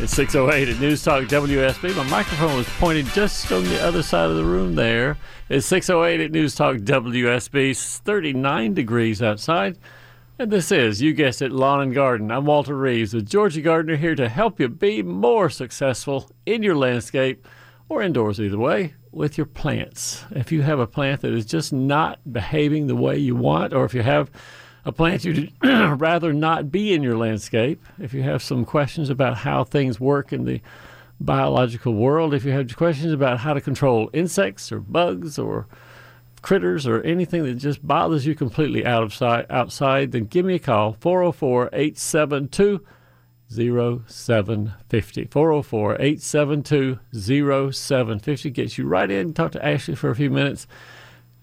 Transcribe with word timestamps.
It's 0.00 0.14
608 0.14 0.68
at 0.68 0.80
News 0.80 1.02
Talk 1.02 1.24
WSB. 1.24 1.96
My 1.96 2.04
microphone 2.04 2.56
was 2.56 2.68
pointed 2.78 3.06
just 3.06 3.50
on 3.50 3.64
the 3.64 3.82
other 3.82 4.04
side 4.04 4.30
of 4.30 4.36
the 4.36 4.44
room 4.44 4.76
there. 4.76 5.16
It's 5.48 5.66
608 5.66 6.20
at 6.24 6.30
News 6.30 6.54
Talk 6.54 6.76
WSB. 6.76 7.70
It's 7.72 7.98
39 7.98 8.74
degrees 8.74 9.20
outside. 9.20 9.76
And 10.38 10.52
this 10.52 10.70
is, 10.70 11.02
you 11.02 11.12
guessed 11.12 11.42
it, 11.42 11.50
Lawn 11.50 11.80
and 11.80 11.92
Garden. 11.92 12.30
I'm 12.30 12.44
Walter 12.44 12.76
Reeves 12.76 13.12
with 13.12 13.28
Georgia 13.28 13.60
Gardener 13.60 13.96
here 13.96 14.14
to 14.14 14.28
help 14.28 14.60
you 14.60 14.68
be 14.68 15.02
more 15.02 15.50
successful 15.50 16.30
in 16.46 16.62
your 16.62 16.76
landscape 16.76 17.44
or 17.88 18.00
indoors, 18.00 18.40
either 18.40 18.56
way, 18.56 18.94
with 19.10 19.36
your 19.36 19.46
plants. 19.46 20.24
If 20.30 20.52
you 20.52 20.62
have 20.62 20.78
a 20.78 20.86
plant 20.86 21.22
that 21.22 21.32
is 21.32 21.44
just 21.44 21.72
not 21.72 22.20
behaving 22.32 22.86
the 22.86 22.94
way 22.94 23.18
you 23.18 23.34
want, 23.34 23.72
or 23.72 23.84
if 23.84 23.94
you 23.94 24.02
have 24.02 24.30
a 24.88 24.92
plant 24.92 25.24
you'd 25.24 25.52
rather 25.62 26.32
not 26.32 26.72
be 26.72 26.94
in 26.94 27.02
your 27.02 27.16
landscape. 27.16 27.84
If 27.98 28.14
you 28.14 28.22
have 28.22 28.42
some 28.42 28.64
questions 28.64 29.10
about 29.10 29.36
how 29.36 29.62
things 29.62 30.00
work 30.00 30.32
in 30.32 30.46
the 30.46 30.62
biological 31.20 31.92
world, 31.92 32.32
if 32.32 32.44
you 32.44 32.52
have 32.52 32.74
questions 32.74 33.12
about 33.12 33.40
how 33.40 33.52
to 33.52 33.60
control 33.60 34.08
insects 34.14 34.72
or 34.72 34.80
bugs 34.80 35.38
or 35.38 35.66
critters 36.40 36.86
or 36.86 37.02
anything 37.02 37.44
that 37.44 37.54
just 37.54 37.86
bothers 37.86 38.24
you 38.24 38.34
completely 38.34 38.86
out 38.86 39.02
of 39.02 39.12
sight, 39.12 39.44
outside, 39.50 40.12
then 40.12 40.24
give 40.24 40.46
me 40.46 40.54
a 40.54 40.58
call 40.58 40.94
404 41.00 41.68
872 41.72 42.80
0750. 43.50 45.24
404 45.26 45.92
872 46.00 46.98
0750 47.72 48.50
gets 48.50 48.78
you 48.78 48.86
right 48.86 49.10
in, 49.10 49.34
talk 49.34 49.52
to 49.52 49.64
Ashley 49.64 49.94
for 49.94 50.08
a 50.08 50.16
few 50.16 50.30
minutes, 50.30 50.66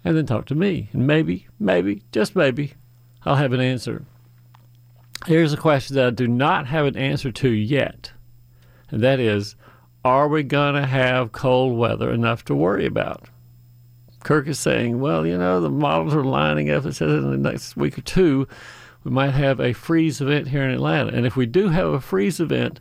and 0.03 0.17
then 0.17 0.25
talk 0.25 0.45
to 0.47 0.55
me. 0.55 0.89
And 0.93 1.05
maybe, 1.05 1.47
maybe, 1.59 2.01
just 2.11 2.35
maybe, 2.35 2.73
I'll 3.25 3.35
have 3.35 3.53
an 3.53 3.59
answer. 3.59 4.05
Here's 5.25 5.53
a 5.53 5.57
question 5.57 5.95
that 5.95 6.07
I 6.07 6.09
do 6.11 6.27
not 6.27 6.67
have 6.67 6.85
an 6.85 6.95
answer 6.95 7.31
to 7.31 7.49
yet, 7.49 8.11
and 8.91 9.01
that 9.01 9.19
is 9.19 9.55
Are 10.03 10.27
we 10.27 10.43
going 10.43 10.75
to 10.75 10.85
have 10.85 11.31
cold 11.31 11.77
weather 11.77 12.11
enough 12.11 12.45
to 12.45 12.55
worry 12.55 12.85
about? 12.85 13.27
Kirk 14.23 14.47
is 14.47 14.59
saying, 14.59 14.99
well, 14.99 15.25
you 15.25 15.37
know, 15.37 15.61
the 15.61 15.69
models 15.69 16.15
are 16.15 16.23
lining 16.23 16.69
up. 16.69 16.85
It 16.85 16.93
says 16.93 17.23
in 17.23 17.31
the 17.31 17.37
next 17.37 17.75
week 17.77 17.97
or 17.97 18.01
two, 18.01 18.47
we 19.03 19.11
might 19.11 19.31
have 19.31 19.59
a 19.59 19.73
freeze 19.73 20.19
event 20.19 20.47
here 20.47 20.63
in 20.63 20.71
Atlanta. 20.71 21.15
And 21.15 21.27
if 21.27 21.35
we 21.35 21.45
do 21.45 21.69
have 21.69 21.87
a 21.87 22.01
freeze 22.01 22.39
event 22.39 22.79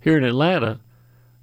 here 0.00 0.16
in 0.16 0.24
Atlanta, 0.24 0.80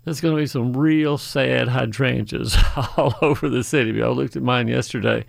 there's 0.04 0.22
going 0.22 0.36
to 0.36 0.42
be 0.42 0.48
some 0.48 0.76
real 0.76 1.18
sad 1.18 1.68
hydrangeas 1.68 2.58
all 2.98 3.16
over 3.22 3.50
the 3.50 3.64
city. 3.64 4.02
I 4.02 4.08
looked 4.08 4.36
at 4.36 4.44
mine 4.44 4.68
yesterday, 4.68 5.26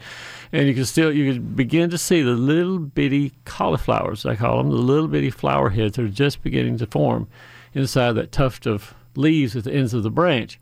and 0.52 0.68
you 0.68 0.74
can 0.74 0.84
still 0.84 1.12
you 1.12 1.32
can 1.32 1.42
begin 1.54 1.90
to 1.90 1.98
see 1.98 2.22
the 2.22 2.32
little 2.32 2.78
bitty 2.78 3.32
cauliflowers 3.44 4.24
I 4.24 4.36
call 4.36 4.58
them, 4.58 4.70
the 4.70 4.76
little 4.76 5.08
bitty 5.08 5.30
flower 5.30 5.70
heads 5.70 5.98
are 5.98 6.08
just 6.08 6.42
beginning 6.42 6.78
to 6.78 6.86
form 6.86 7.28
inside 7.74 8.12
that 8.12 8.32
tuft 8.32 8.66
of 8.66 8.94
leaves 9.16 9.56
at 9.56 9.64
the 9.64 9.72
ends 9.72 9.94
of 9.94 10.02
the 10.02 10.10
branch. 10.10 10.60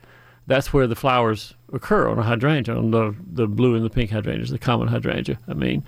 That's 0.48 0.72
where 0.72 0.86
the 0.86 0.96
flowers 0.96 1.54
occur 1.74 2.08
on 2.08 2.18
a 2.18 2.22
hydrangea, 2.22 2.74
on 2.74 2.90
the 2.90 3.14
the 3.30 3.46
blue 3.46 3.74
and 3.74 3.84
the 3.84 3.90
pink 3.90 4.10
hydrangeas, 4.10 4.50
the 4.50 4.58
common 4.58 4.88
hydrangea. 4.88 5.38
I 5.46 5.52
mean, 5.52 5.84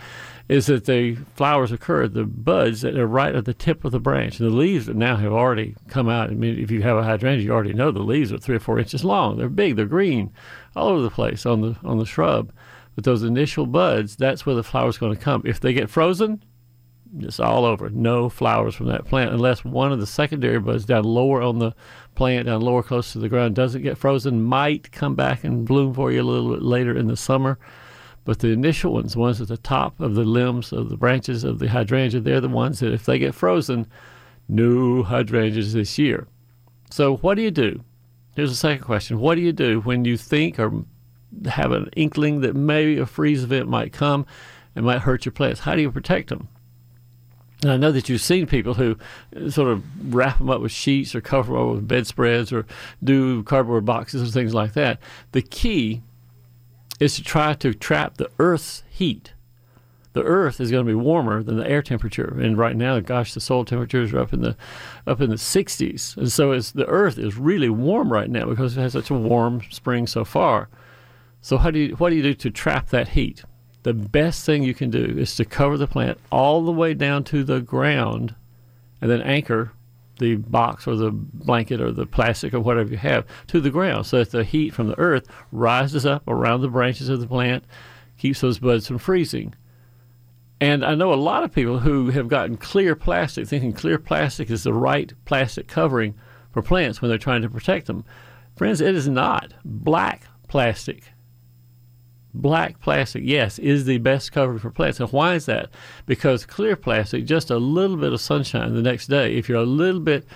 is 0.49 0.67
that 0.67 0.85
the 0.85 1.15
flowers 1.35 1.73
occur 1.73 2.07
the 2.07 2.25
buds 2.25 2.83
that 2.83 2.97
are 2.97 3.07
right 3.07 3.35
at 3.35 3.47
the 3.47 3.55
tip 3.55 3.85
of 3.87 3.93
the 3.93 3.99
branch. 3.99 4.39
And 4.39 4.51
the 4.51 4.55
leaves 4.55 4.85
that 4.87 4.97
now 4.97 5.17
have 5.17 5.33
already 5.33 5.77
come 5.89 6.11
out. 6.11 6.29
I 6.29 6.35
mean, 6.35 6.59
if 6.59 6.71
you 6.71 6.83
have 6.83 6.99
a 6.99 7.03
hydrangea, 7.03 7.47
you 7.47 7.53
already 7.53 7.73
know 7.73 7.91
the 7.91 8.01
leaves 8.01 8.33
are 8.33 8.39
three 8.39 8.57
or 8.57 8.61
four 8.61 8.79
inches 8.79 9.03
long. 9.03 9.39
They're 9.39 9.49
big, 9.49 9.77
they're 9.77 9.87
green, 9.87 10.31
all 10.77 10.89
over 10.89 11.01
the 11.01 11.11
place 11.11 11.47
on 11.47 11.63
the 11.63 11.77
on 11.83 11.99
the 11.99 12.07
shrub. 12.07 12.53
But 12.95 13.05
those 13.05 13.23
initial 13.23 13.65
buds, 13.65 14.15
that's 14.15 14.45
where 14.45 14.55
the 14.55 14.63
flower's 14.63 14.99
going 14.99 15.17
to 15.17 15.23
come. 15.23 15.43
If 15.47 15.59
they 15.61 15.73
get 15.73 15.89
frozen, 15.89 16.45
it's 17.19 17.41
all 17.41 17.65
over. 17.65 17.89
No 17.91 18.29
flowers 18.29 18.75
from 18.75 18.87
that 18.87 19.05
plant 19.07 19.33
unless 19.33 19.65
one 19.65 19.93
of 19.93 20.01
the 20.01 20.07
secondary 20.07 20.61
buds 20.61 20.85
down 20.85 21.05
lower 21.05 21.43
on 21.43 21.59
the 21.59 21.75
plant, 22.15 22.47
down 22.47 22.61
lower 22.61 22.83
close 22.83 23.13
to 23.13 23.19
the 23.19 23.29
ground, 23.29 23.55
doesn't 23.55 23.83
get 23.83 23.99
frozen, 23.99 24.43
might 24.43 24.93
come 24.93 25.15
back 25.15 25.45
and 25.45 25.67
bloom 25.67 25.95
for 25.95 26.13
you 26.13 26.21
a 26.21 26.25
little 26.25 26.53
bit 26.53 26.63
later 26.63 26.97
in 26.97 27.07
the 27.07 27.17
summer. 27.17 27.59
But 28.25 28.41
the 28.41 28.49
initial 28.49 28.93
ones, 28.93 29.17
ones 29.17 29.41
at 29.41 29.49
the 29.49 29.57
top 29.57 29.99
of 30.01 30.15
the 30.15 30.25
limbs 30.25 30.73
of 30.73 30.91
the 30.91 30.97
branches 30.97 31.43
of 31.45 31.59
the 31.59 31.69
hydrangea, 31.69 32.21
they're 32.21 32.41
the 32.41 32.49
ones 32.49 32.81
that 32.81 32.93
if 32.93 33.07
they 33.07 33.19
get 33.19 33.35
frozen, 33.35 33.87
no 34.49 35.03
hydrangeas 35.03 35.73
this 35.73 35.99
year. 35.99 36.27
So 36.91 37.17
what 37.19 37.37
do 37.37 37.43
you 37.43 37.51
do? 37.51 37.83
Here's 38.37 38.51
the 38.51 38.57
second 38.57 38.85
question. 38.85 39.19
What 39.19 39.37
do 39.37 39.41
you 39.41 39.53
do 39.53 39.81
when 39.81 40.05
you 40.05 40.17
think 40.17 40.59
or 40.59 40.85
have 41.47 41.73
an 41.73 41.89
inkling 41.97 42.41
that 42.41 42.55
maybe 42.55 42.99
a 42.99 43.07
freeze 43.07 43.45
event 43.45 43.69
might 43.69 43.93
come 43.93 44.27
and 44.75 44.85
might 44.85 45.01
hurt 45.01 45.25
your 45.25 45.33
plants? 45.33 45.61
How 45.61 45.75
do 45.75 45.83
you 45.83 45.91
protect 45.91 46.29
them? 46.29 46.49
And 47.63 47.71
I 47.71 47.77
know 47.77 47.93
that 47.93 48.09
you've 48.09 48.21
seen 48.21 48.47
people 48.47 48.75
who 48.75 48.97
uh, 49.37 49.51
sort 49.51 49.69
of 49.69 50.15
wrap 50.15 50.39
them 50.39 50.49
up 50.49 50.61
with 50.61 50.73
sheets 50.73 51.15
or 51.15 51.21
cover 51.21 51.53
them 51.53 51.63
up 51.63 51.75
with 51.75 51.89
bedspreads 51.89 52.53
or 52.53 52.67
do 53.05 53.43
cardboard 53.43 53.85
boxes 53.85 54.23
and 54.23 54.33
things 54.33 54.55
like 54.55 54.73
that. 54.73 54.99
The 55.33 55.43
key 55.43 56.03
is 57.01 57.17
to 57.17 57.23
try 57.23 57.55
to 57.55 57.75
trap 57.75 58.17
the 58.17 58.31
Earth's 58.39 58.83
heat. 58.89 59.33
The 60.13 60.23
Earth 60.23 60.61
is 60.61 60.71
going 60.71 60.85
to 60.85 60.91
be 60.91 60.95
warmer 60.95 61.43
than 61.43 61.57
the 61.57 61.69
air 61.69 61.83
temperature, 61.83 62.37
and 62.41 62.59
right 62.59 62.75
now, 62.75 62.99
gosh, 62.99 63.33
the 63.33 63.41
soil 63.41 63.65
temperatures 63.65 64.13
are 64.13 64.19
up 64.19 64.33
in 64.33 64.41
the 64.41 64.57
up 65.07 65.21
in 65.21 65.31
the 65.31 65.37
60s, 65.37 66.17
and 66.17 66.33
so 66.33 66.51
it's, 66.51 66.73
the 66.73 66.87
Earth 66.87 67.17
is 67.17 67.37
really 67.37 67.69
warm 67.69 68.13
right 68.13 68.29
now 68.29 68.45
because 68.47 68.77
it 68.77 68.81
has 68.81 68.93
such 68.95 69.11
a 69.11 69.15
warm 69.15 69.63
spring 69.71 70.09
so 70.09 70.25
far. 70.25 70.69
So 71.41 71.59
how 71.59 71.71
do 71.71 71.79
you 71.79 71.95
what 71.97 72.11
do 72.11 72.17
you 72.17 72.23
do 72.23 72.35
to 72.35 72.51
trap 72.51 72.89
that 72.89 73.11
heat? 73.11 73.45
The 73.83 73.95
best 73.95 74.45
thing 74.45 74.63
you 74.63 74.75
can 74.75 74.91
do 74.91 75.17
is 75.19 75.35
to 75.37 75.45
cover 75.45 75.79
the 75.79 75.87
plant 75.87 76.19
all 76.31 76.63
the 76.65 76.73
way 76.73 76.93
down 76.95 77.25
to 77.25 77.45
the 77.45 77.61
ground, 77.61 78.35
and 79.01 79.11
then 79.11 79.23
anchor 79.23 79.73
the 80.19 80.37
box 80.37 80.87
or 80.87 80.97
the 80.97 81.11
blanket 81.11 81.81
or 81.81 81.91
the 81.91 82.07
plastic 82.07 82.53
or 82.53 82.61
whatever 82.61 82.91
you 82.91 82.99
have 82.99 83.25
to 83.47 83.59
the 83.59 83.71
ground 83.71 84.05
so 84.05 84.19
that 84.19 84.31
the 84.31 84.45
heat 84.45 84.75
from 84.75 84.87
the 84.87 84.99
earth 84.99 85.27
rises 85.51 86.05
up 86.05 86.23
around 86.29 86.61
the 86.61 86.69
branches 86.69 87.09
of 87.09 87.21
the 87.21 87.27
plant, 87.27 87.65
keeps 88.19 88.43
those 88.43 88.59
buds 88.59 88.87
from 88.87 88.99
freezing. 88.99 89.55
And 90.61 90.85
I 90.85 90.95
know 90.95 91.13
a 91.13 91.15
lot 91.15 91.43
of 91.43 91.53
people 91.53 91.79
who 91.79 92.11
have 92.11 92.29
gotten 92.29 92.59
clear 92.59 92.95
plastic, 92.95 93.49
thinking 93.49 93.73
clear 93.73 93.99
plastic 93.99 94.51
is 94.51 94.63
the 94.63 94.75
right 94.75 95.11
plastic 95.25 95.67
covering 95.67 96.15
for 96.53 96.61
plants 96.61 97.01
when 97.01 97.09
they're 97.09 97.17
trying 97.17 97.41
to 97.43 97.49
protect 97.49 97.87
them. 97.87 98.05
Friends, 98.57 98.83
it 98.83 98.95
is 98.95 99.09
not. 99.09 99.55
Black 99.65 100.25
plastic 100.49 101.10
black 102.35 102.81
plastic, 102.81 103.23
yes, 103.25 103.59
is 103.59 103.85
the 103.85 103.99
best 103.99 104.33
cover 104.33 104.59
for 104.59 104.71
plants. 104.71 105.01
And 105.01 105.11
why 105.13 105.35
is 105.35 105.47
that? 105.47 105.71
Because 106.07 106.47
clear 106.47 106.77
plastic, 106.77 107.25
just 107.25 107.51
a 107.51 107.59
little 107.59 107.97
bit 107.97 108.13
of 108.13 108.21
sunshine 108.21 108.75
the 108.75 108.83
next 108.83 109.09
day, 109.09 109.35
if 109.37 109.49
you're 109.49 109.59
a 109.59 109.65
little 109.65 110.01
bit 110.01 110.27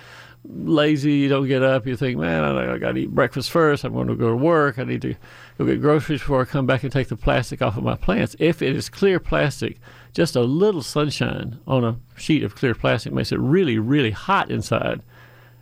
lazy, 0.47 1.13
you 1.13 1.29
don't 1.29 1.47
get 1.47 1.63
up, 1.63 1.87
you 1.87 1.95
think, 1.95 2.19
man, 2.19 2.43
I, 2.43 2.73
I 2.73 2.77
got 2.77 2.93
to 2.93 2.99
eat 2.99 3.11
breakfast 3.11 3.49
first. 3.49 3.83
I'm 3.83 3.93
going 3.93 4.07
to 4.07 4.15
go 4.15 4.29
to 4.29 4.35
work. 4.35 4.77
I 4.77 4.83
need 4.83 5.01
to 5.01 5.15
go 5.57 5.65
get 5.65 5.81
groceries 5.81 6.21
before 6.21 6.41
I 6.41 6.45
come 6.45 6.65
back 6.65 6.83
and 6.83 6.91
take 6.91 7.07
the 7.07 7.15
plastic 7.15 7.61
off 7.61 7.77
of 7.77 7.83
my 7.83 7.95
plants. 7.95 8.35
If 8.39 8.61
it 8.61 8.75
is 8.75 8.89
clear 8.89 9.19
plastic, 9.19 9.77
just 10.13 10.35
a 10.35 10.41
little 10.41 10.83
sunshine 10.83 11.59
on 11.67 11.83
a 11.83 11.97
sheet 12.15 12.43
of 12.43 12.55
clear 12.55 12.75
plastic 12.75 13.13
makes 13.13 13.31
it 13.31 13.39
really, 13.39 13.79
really 13.79 14.11
hot 14.11 14.51
inside. 14.51 15.01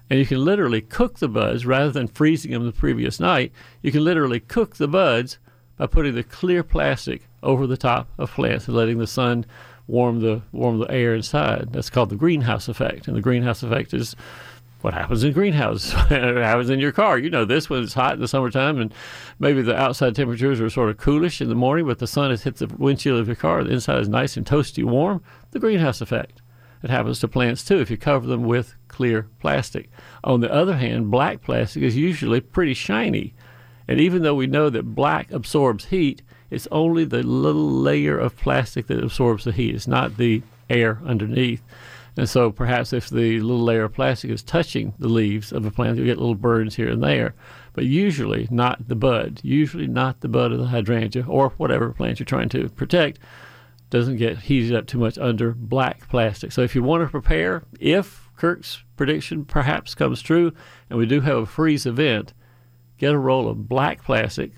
And 0.09 0.19
you 0.19 0.25
can 0.25 0.43
literally 0.43 0.81
cook 0.81 1.19
the 1.19 1.29
buds 1.29 1.65
rather 1.65 1.91
than 1.91 2.07
freezing 2.07 2.51
them 2.51 2.65
the 2.65 2.71
previous 2.71 3.19
night. 3.19 3.51
You 3.81 3.91
can 3.91 4.03
literally 4.03 4.39
cook 4.39 4.75
the 4.75 4.87
buds 4.87 5.39
by 5.77 5.87
putting 5.87 6.15
the 6.15 6.23
clear 6.23 6.63
plastic 6.63 7.27
over 7.41 7.67
the 7.67 7.77
top 7.77 8.09
of 8.17 8.31
plants 8.31 8.67
and 8.67 8.75
letting 8.75 8.97
the 8.97 9.07
sun 9.07 9.45
warm 9.87 10.21
the 10.21 10.41
warm 10.51 10.79
the 10.79 10.91
air 10.91 11.13
inside. 11.13 11.73
That's 11.73 11.89
called 11.89 12.09
the 12.09 12.15
greenhouse 12.15 12.67
effect. 12.67 13.07
And 13.07 13.17
the 13.17 13.21
greenhouse 13.21 13.63
effect 13.63 13.93
is 13.93 14.15
what 14.81 14.93
happens 14.93 15.23
in 15.23 15.33
greenhouses. 15.33 15.93
it 16.11 16.37
happens 16.37 16.69
in 16.69 16.79
your 16.79 16.91
car. 16.91 17.17
You 17.17 17.29
know 17.29 17.45
this 17.45 17.69
when 17.69 17.83
it's 17.83 17.93
hot 17.93 18.13
in 18.13 18.19
the 18.19 18.27
summertime 18.27 18.79
and 18.79 18.93
maybe 19.39 19.61
the 19.61 19.75
outside 19.75 20.15
temperatures 20.15 20.59
are 20.59 20.69
sort 20.69 20.89
of 20.89 20.97
coolish 20.97 21.41
in 21.41 21.49
the 21.49 21.55
morning, 21.55 21.85
but 21.85 21.99
the 21.99 22.07
sun 22.07 22.31
has 22.31 22.43
hit 22.43 22.57
the 22.57 22.67
windshield 22.67 23.19
of 23.19 23.27
your 23.27 23.35
car. 23.35 23.63
The 23.63 23.71
inside 23.71 24.01
is 24.01 24.09
nice 24.09 24.37
and 24.37 24.45
toasty 24.45 24.83
warm. 24.83 25.23
The 25.51 25.59
greenhouse 25.59 26.01
effect. 26.01 26.41
It 26.83 26.89
happens 26.89 27.19
to 27.21 27.29
plants 27.29 27.63
too 27.63 27.79
if 27.79 27.89
you 27.89 27.97
cover 27.97 28.27
them 28.27 28.43
with 28.43 28.75
clear 28.89 29.27
plastic. 29.39 29.89
On 30.23 30.41
the 30.41 30.53
other 30.53 30.75
hand, 30.75 31.09
black 31.09 31.41
plastic 31.41 31.81
is 31.81 31.95
usually 31.95 32.41
pretty 32.41 32.73
shiny. 32.73 33.33
And 33.87 33.99
even 33.99 34.21
though 34.21 34.35
we 34.35 34.47
know 34.47 34.69
that 34.69 34.95
black 34.95 35.31
absorbs 35.31 35.85
heat, 35.85 36.21
it's 36.49 36.67
only 36.71 37.03
the 37.05 37.23
little 37.23 37.69
layer 37.69 38.17
of 38.17 38.37
plastic 38.37 38.87
that 38.87 39.03
absorbs 39.03 39.43
the 39.43 39.51
heat. 39.51 39.75
It's 39.75 39.87
not 39.87 40.17
the 40.17 40.41
air 40.69 40.99
underneath. 41.05 41.61
And 42.15 42.29
so 42.29 42.51
perhaps 42.51 42.93
if 42.93 43.09
the 43.09 43.39
little 43.39 43.63
layer 43.63 43.85
of 43.85 43.93
plastic 43.93 44.29
is 44.29 44.43
touching 44.43 44.93
the 44.99 45.07
leaves 45.07 45.51
of 45.51 45.65
a 45.65 45.71
plant, 45.71 45.97
you 45.97 46.05
get 46.05 46.19
little 46.19 46.35
burns 46.35 46.75
here 46.75 46.89
and 46.89 47.03
there. 47.03 47.33
but 47.73 47.85
usually 47.85 48.47
not 48.51 48.87
the 48.87 48.95
bud. 48.95 49.41
Usually 49.43 49.87
not 49.87 50.21
the 50.21 50.27
bud 50.27 50.51
of 50.51 50.59
the 50.59 50.67
hydrangea 50.67 51.25
or 51.27 51.49
whatever 51.57 51.91
plant 51.91 52.19
you're 52.19 52.25
trying 52.25 52.49
to 52.49 52.69
protect 52.69 53.19
doesn't 53.89 54.17
get 54.17 54.39
heated 54.39 54.75
up 54.75 54.87
too 54.87 54.97
much 54.97 55.17
under 55.17 55.51
black 55.51 56.07
plastic. 56.09 56.51
So 56.51 56.61
if 56.61 56.75
you 56.75 56.81
want 56.81 57.03
to 57.03 57.09
prepare, 57.09 57.63
if 57.79 58.29
Kirk's 58.37 58.83
prediction 58.95 59.45
perhaps 59.45 59.93
comes 59.93 60.21
true, 60.21 60.51
and 60.89 60.97
we 60.97 61.05
do 61.05 61.21
have 61.21 61.37
a 61.37 61.45
freeze 61.45 61.85
event, 61.85 62.33
get 63.03 63.13
a 63.13 63.19
roll 63.19 63.49
of 63.49 63.67
black 63.67 64.03
plastic. 64.03 64.51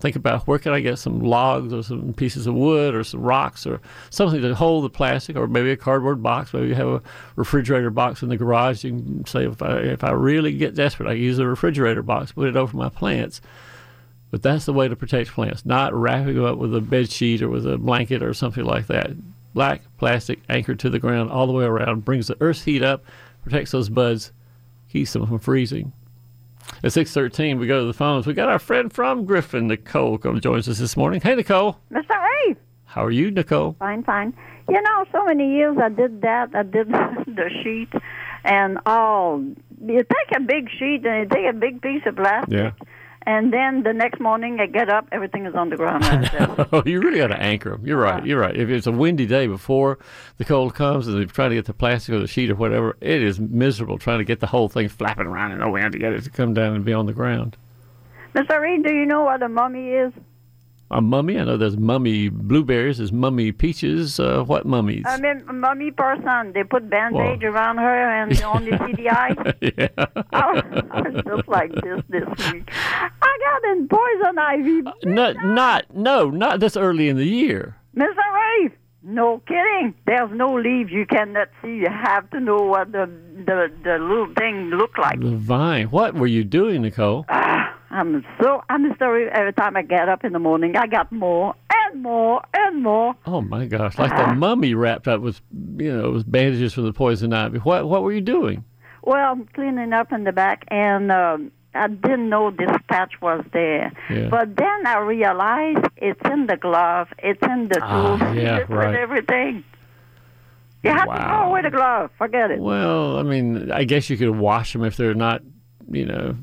Think 0.00 0.16
about 0.16 0.48
where 0.48 0.58
can 0.58 0.72
I 0.72 0.80
get 0.80 0.98
some 0.98 1.20
logs 1.20 1.72
or 1.72 1.84
some 1.84 2.12
pieces 2.12 2.48
of 2.48 2.54
wood 2.54 2.92
or 2.92 3.04
some 3.04 3.22
rocks 3.22 3.64
or 3.64 3.80
something 4.10 4.42
to 4.42 4.52
hold 4.52 4.84
the 4.84 4.90
plastic, 4.90 5.36
or 5.36 5.46
maybe 5.46 5.70
a 5.70 5.76
cardboard 5.76 6.20
box. 6.20 6.52
Maybe 6.52 6.66
you 6.68 6.74
have 6.74 6.88
a 6.88 7.02
refrigerator 7.36 7.90
box 7.90 8.20
in 8.20 8.28
the 8.28 8.36
garage. 8.36 8.82
You 8.82 8.90
can 8.90 9.24
say 9.26 9.46
if 9.46 9.62
I 9.62 9.76
if 9.78 10.02
I 10.02 10.10
really 10.10 10.54
get 10.54 10.74
desperate, 10.74 11.08
I 11.08 11.12
use 11.12 11.38
a 11.38 11.46
refrigerator 11.46 12.02
box, 12.02 12.32
put 12.32 12.48
it 12.48 12.56
over 12.56 12.76
my 12.76 12.88
plants. 12.88 13.40
But 14.32 14.42
that's 14.42 14.64
the 14.64 14.72
way 14.72 14.88
to 14.88 14.96
protect 14.96 15.30
plants, 15.30 15.64
not 15.64 15.94
wrapping 15.94 16.34
them 16.34 16.46
up 16.46 16.58
with 16.58 16.74
a 16.74 16.80
bed 16.80 17.08
sheet 17.08 17.40
or 17.40 17.48
with 17.48 17.64
a 17.70 17.78
blanket 17.78 18.24
or 18.24 18.34
something 18.34 18.64
like 18.64 18.88
that. 18.88 19.12
Black 19.54 19.82
plastic 19.98 20.40
anchored 20.48 20.80
to 20.80 20.90
the 20.90 20.98
ground 20.98 21.30
all 21.30 21.46
the 21.46 21.52
way 21.52 21.64
around 21.64 22.04
brings 22.04 22.26
the 22.26 22.36
earth's 22.40 22.64
heat 22.64 22.82
up, 22.82 23.04
protects 23.44 23.70
those 23.70 23.88
buds, 23.88 24.32
keeps 24.90 25.12
them 25.12 25.26
from 25.26 25.38
freezing. 25.38 25.92
At 26.82 26.90
6.13, 26.90 27.58
we 27.58 27.66
go 27.66 27.80
to 27.80 27.86
the 27.86 27.92
phones. 27.92 28.26
We 28.26 28.34
got 28.34 28.48
our 28.48 28.58
friend 28.58 28.92
from 28.92 29.24
Griffin, 29.24 29.68
Nicole, 29.68 30.18
come 30.18 30.40
joins 30.40 30.68
us 30.68 30.78
this 30.78 30.96
morning. 30.96 31.20
Hey, 31.20 31.34
Nicole. 31.34 31.78
Mr. 31.92 32.10
Ray. 32.10 32.56
How 32.84 33.04
are 33.04 33.10
you, 33.10 33.30
Nicole? 33.30 33.76
Fine, 33.78 34.04
fine. 34.04 34.34
You 34.68 34.80
know, 34.80 35.04
so 35.12 35.24
many 35.24 35.54
years 35.54 35.76
I 35.82 35.88
did 35.88 36.22
that. 36.22 36.54
I 36.54 36.62
did 36.62 36.88
the 37.26 37.50
sheet, 37.62 37.88
and 38.44 38.78
oh, 38.86 39.44
you 39.84 39.98
take 39.98 40.36
a 40.36 40.40
big 40.40 40.68
sheet 40.70 41.04
and 41.04 41.22
you 41.22 41.28
take 41.28 41.48
a 41.48 41.52
big 41.52 41.80
piece 41.82 42.02
of 42.06 42.16
plastic. 42.16 42.52
Yeah. 42.52 42.70
And 43.24 43.52
then 43.52 43.82
the 43.84 43.92
next 43.92 44.20
morning 44.20 44.58
I 44.60 44.66
get 44.66 44.88
up, 44.88 45.06
everything 45.12 45.46
is 45.46 45.54
on 45.54 45.70
the 45.70 45.76
ground. 45.76 46.04
oh, 46.72 46.82
you 46.86 47.00
really 47.00 47.18
got 47.18 47.28
to 47.28 47.40
anchor 47.40 47.70
them. 47.70 47.86
You're 47.86 47.98
right. 47.98 48.24
You're 48.24 48.40
right. 48.40 48.56
If 48.56 48.68
it's 48.68 48.86
a 48.86 48.92
windy 48.92 49.26
day 49.26 49.46
before 49.46 49.98
the 50.38 50.44
cold 50.44 50.74
comes 50.74 51.06
and 51.06 51.16
they're 51.16 51.24
trying 51.26 51.50
to 51.50 51.56
get 51.56 51.66
the 51.66 51.74
plastic 51.74 52.14
or 52.14 52.18
the 52.18 52.26
sheet 52.26 52.50
or 52.50 52.56
whatever, 52.56 52.96
it 53.00 53.22
is 53.22 53.38
miserable 53.38 53.98
trying 53.98 54.18
to 54.18 54.24
get 54.24 54.40
the 54.40 54.46
whole 54.46 54.68
thing 54.68 54.88
flapping 54.88 55.26
around 55.26 55.52
in 55.52 55.60
the 55.60 55.68
wind 55.68 55.92
to 55.92 55.98
get 55.98 56.12
it 56.12 56.24
to 56.24 56.30
come 56.30 56.52
down 56.52 56.74
and 56.74 56.84
be 56.84 56.92
on 56.92 57.06
the 57.06 57.12
ground. 57.12 57.56
Miss 58.34 58.48
Irene, 58.50 58.82
do 58.82 58.92
you 58.92 59.06
know 59.06 59.22
what 59.22 59.42
a 59.42 59.48
mummy 59.48 59.90
is? 59.90 60.12
A 60.92 61.00
mummy? 61.00 61.38
I 61.38 61.44
know 61.44 61.56
there's 61.56 61.76
mummy 61.78 62.28
blueberries, 62.28 62.98
there's 62.98 63.12
mummy 63.12 63.50
peaches. 63.50 64.20
Uh, 64.20 64.44
what 64.44 64.66
mummies? 64.66 65.04
I 65.06 65.18
mean, 65.18 65.42
mummy 65.52 65.90
person. 65.90 66.52
They 66.52 66.64
put 66.64 66.88
bandage 66.90 67.42
around 67.42 67.78
her 67.78 68.10
and 68.22 68.30
they 68.32 68.44
only 68.44 68.72
see 68.72 68.92
the 69.02 69.08
eyes. 69.22 69.36
yeah. 69.60 69.88
I 70.32 70.52
was, 70.52 70.84
I 70.90 71.00
was 71.00 71.24
just 71.24 71.48
like 71.48 71.72
this 71.82 72.02
this 72.10 72.52
week. 72.52 72.68
I 72.72 73.38
got 73.40 73.72
in 73.72 73.88
poison 73.88 74.38
ivy. 74.38 74.82
Not, 75.04 75.36
not, 75.44 75.94
no, 75.96 76.28
not 76.30 76.60
this 76.60 76.76
early 76.76 77.08
in 77.08 77.16
the 77.16 77.24
year. 77.26 77.76
Mr. 77.96 78.06
Ray, 78.34 78.70
no 79.02 79.38
kidding. 79.46 79.94
There's 80.06 80.30
no 80.32 80.54
leaves 80.58 80.90
you 80.92 81.06
cannot 81.06 81.48
see. 81.62 81.74
You 81.76 81.88
have 81.90 82.28
to 82.30 82.40
know 82.40 82.58
what 82.62 82.92
the 82.92 83.06
the, 83.46 83.72
the 83.82 83.98
little 83.98 84.32
thing 84.34 84.70
look 84.70 84.96
like. 84.98 85.18
The 85.20 85.36
vine. 85.36 85.86
What 85.86 86.14
were 86.14 86.26
you 86.26 86.44
doing, 86.44 86.82
Nicole? 86.82 87.24
Ah, 87.28 87.74
I'm 87.92 88.24
so 88.40 88.62
I'm 88.68 88.96
sorry. 88.98 89.28
Every 89.30 89.52
time 89.52 89.76
I 89.76 89.82
get 89.82 90.08
up 90.08 90.24
in 90.24 90.32
the 90.32 90.38
morning, 90.38 90.76
I 90.76 90.86
got 90.86 91.12
more 91.12 91.54
and 91.70 92.02
more 92.02 92.42
and 92.54 92.82
more. 92.82 93.14
Oh 93.26 93.40
my 93.40 93.66
gosh! 93.66 93.98
Like 93.98 94.16
the 94.16 94.34
mummy 94.34 94.74
wrapped 94.74 95.06
up 95.08 95.20
with, 95.20 95.40
you 95.76 95.92
know, 95.96 96.10
with 96.12 96.30
bandages 96.30 96.72
from 96.74 96.84
the 96.84 96.92
poison 96.92 97.32
ivy. 97.32 97.58
What 97.58 97.88
what 97.88 98.02
were 98.02 98.12
you 98.12 98.20
doing? 98.22 98.64
Well, 99.02 99.32
I'm 99.32 99.46
cleaning 99.48 99.92
up 99.92 100.12
in 100.12 100.24
the 100.24 100.32
back, 100.32 100.64
and 100.68 101.10
um, 101.12 101.50
I 101.74 101.88
didn't 101.88 102.28
know 102.28 102.50
this 102.50 102.70
patch 102.88 103.20
was 103.20 103.44
there. 103.52 103.92
Yeah. 104.08 104.28
But 104.28 104.56
then 104.56 104.86
I 104.86 104.98
realized 104.98 105.86
it's 105.96 106.20
in 106.30 106.46
the 106.46 106.56
glove, 106.56 107.08
it's 107.18 107.42
in 107.42 107.68
the 107.68 107.80
Ah, 107.82 108.16
tools, 108.16 108.36
yeah, 108.36 108.58
it's 108.58 108.70
right. 108.70 108.90
in 108.90 108.94
everything. 108.94 109.64
You 110.84 110.90
have 110.90 111.08
to 111.08 111.16
throw 111.16 111.48
away 111.48 111.62
the 111.62 111.70
glove. 111.70 112.10
Forget 112.18 112.50
it. 112.52 112.58
Well, 112.58 113.18
I 113.18 113.22
mean, 113.22 113.70
I 113.70 113.84
guess 113.84 114.08
you 114.10 114.16
could 114.16 114.30
wash 114.36 114.72
them 114.72 114.82
if 114.84 114.96
they're 114.96 115.14
not, 115.14 115.42
you 115.90 116.04
know, 116.06 116.34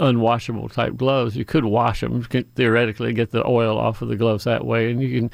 unwashable 0.00 0.70
type 0.72 0.96
gloves. 0.96 1.36
You 1.36 1.44
could 1.44 1.64
wash 1.64 2.00
them 2.00 2.22
theoretically, 2.56 3.12
get 3.12 3.30
the 3.30 3.46
oil 3.46 3.78
off 3.78 4.02
of 4.02 4.08
the 4.08 4.16
gloves 4.16 4.44
that 4.44 4.64
way, 4.64 4.90
and 4.90 5.02
you 5.02 5.20
can, 5.20 5.30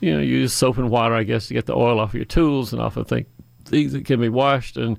you 0.00 0.14
know, 0.14 0.20
use 0.20 0.52
soap 0.52 0.78
and 0.78 0.90
water, 0.90 1.14
I 1.14 1.22
guess, 1.24 1.48
to 1.48 1.54
get 1.54 1.66
the 1.66 1.74
oil 1.76 2.00
off 2.00 2.10
of 2.10 2.14
your 2.14 2.24
tools 2.24 2.72
and 2.72 2.80
off 2.82 2.96
of 2.96 3.08
things 3.08 3.92
that 3.92 4.04
can 4.06 4.20
be 4.20 4.28
washed 4.28 4.76
and 4.76 4.98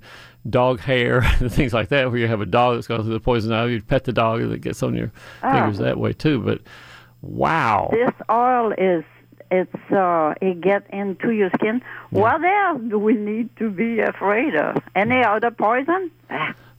dog 0.50 0.80
hair 0.80 1.20
and 1.40 1.52
things 1.52 1.74
like 1.74 1.90
that. 1.90 2.10
Where 2.12 2.20
you 2.20 2.28
have 2.28 2.42
a 2.42 2.46
dog 2.46 2.76
that's 2.76 2.88
gone 2.88 3.02
through 3.04 3.14
the 3.14 3.20
poison 3.20 3.52
ivy, 3.52 3.74
you 3.74 3.82
pet 3.82 4.04
the 4.04 4.14
dog 4.14 4.42
and 4.42 4.52
it 4.54 4.62
gets 4.62 4.82
on 4.84 4.96
your 4.96 5.12
Ah. 5.44 5.52
fingers 5.54 5.78
that 5.80 5.98
way 5.98 6.14
too. 6.14 6.40
But 6.40 6.62
wow, 7.22 7.90
This 7.92 8.12
oil 8.32 8.72
is 8.78 9.04
it's 9.52 9.92
uh 9.92 10.36
it 10.42 10.62
get 10.62 10.86
into 10.92 11.32
your 11.32 11.50
skin. 11.56 11.82
What 12.12 12.44
else 12.44 12.82
do 12.88 13.00
we 13.00 13.14
need 13.16 13.56
to 13.58 13.70
be 13.72 14.00
afraid 14.00 14.56
of? 14.56 14.78
Any 14.96 15.24
other 15.24 15.50
poison? 15.52 16.12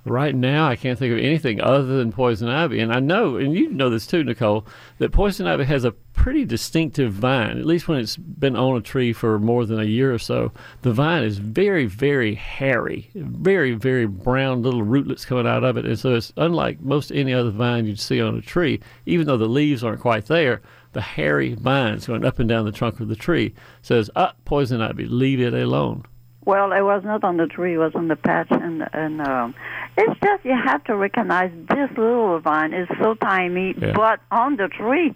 Ah, 0.06 0.10
Right 0.10 0.34
now, 0.34 0.66
I 0.68 0.76
can't 0.76 0.98
think 0.98 1.12
of 1.12 1.18
anything 1.18 1.60
other 1.60 1.98
than 1.98 2.12
poison 2.12 2.48
ivy. 2.48 2.80
And 2.80 2.92
I 2.92 3.00
know, 3.00 3.36
and 3.36 3.54
you 3.54 3.70
know 3.70 3.90
this 3.90 4.06
too, 4.06 4.24
Nicole, 4.24 4.66
that 4.98 5.12
poison 5.12 5.46
ivy 5.46 5.64
has 5.64 5.84
a 5.84 5.92
pretty 5.92 6.44
distinctive 6.44 7.12
vine, 7.12 7.58
at 7.58 7.66
least 7.66 7.88
when 7.88 7.98
it's 7.98 8.16
been 8.16 8.56
on 8.56 8.76
a 8.76 8.80
tree 8.80 9.12
for 9.12 9.38
more 9.38 9.64
than 9.64 9.80
a 9.80 9.84
year 9.84 10.12
or 10.12 10.18
so. 10.18 10.52
The 10.82 10.92
vine 10.92 11.22
is 11.22 11.38
very, 11.38 11.86
very 11.86 12.34
hairy, 12.34 13.10
very, 13.14 13.72
very 13.72 14.06
brown 14.06 14.62
little 14.62 14.82
rootlets 14.82 15.24
coming 15.24 15.46
out 15.46 15.64
of 15.64 15.76
it. 15.76 15.84
And 15.84 15.98
so 15.98 16.14
it's 16.14 16.32
unlike 16.36 16.80
most 16.80 17.10
any 17.12 17.32
other 17.32 17.50
vine 17.50 17.86
you'd 17.86 18.00
see 18.00 18.20
on 18.20 18.36
a 18.36 18.42
tree, 18.42 18.80
even 19.06 19.26
though 19.26 19.36
the 19.36 19.46
leaves 19.46 19.84
aren't 19.84 20.00
quite 20.00 20.26
there. 20.26 20.62
The 20.92 21.00
hairy 21.00 21.54
vines 21.54 22.06
going 22.06 22.24
up 22.24 22.38
and 22.38 22.48
down 22.48 22.64
the 22.64 22.72
trunk 22.72 22.98
of 23.00 23.08
the 23.08 23.16
tree 23.16 23.54
says, 23.80 24.10
"Up, 24.16 24.36
poison 24.44 24.80
ivy, 24.80 25.06
leave 25.06 25.40
it 25.40 25.54
alone." 25.54 26.04
Well, 26.44 26.72
it 26.72 26.80
was 26.82 27.02
not 27.04 27.22
on 27.22 27.36
the 27.36 27.46
tree; 27.46 27.74
it 27.74 27.78
was 27.78 27.92
on 27.94 28.08
the 28.08 28.16
patch, 28.16 28.48
and 28.50 28.88
and 28.92 29.20
um, 29.20 29.54
it's 29.96 30.18
just 30.20 30.44
you 30.44 30.56
have 30.56 30.82
to 30.84 30.96
recognize 30.96 31.50
this 31.68 31.90
little 31.98 32.38
vine 32.40 32.72
is 32.72 32.88
so 33.00 33.14
tiny, 33.14 33.74
Yeah. 33.78 33.92
but 33.94 34.20
on 34.30 34.56
the 34.56 34.68
tree. 34.68 35.14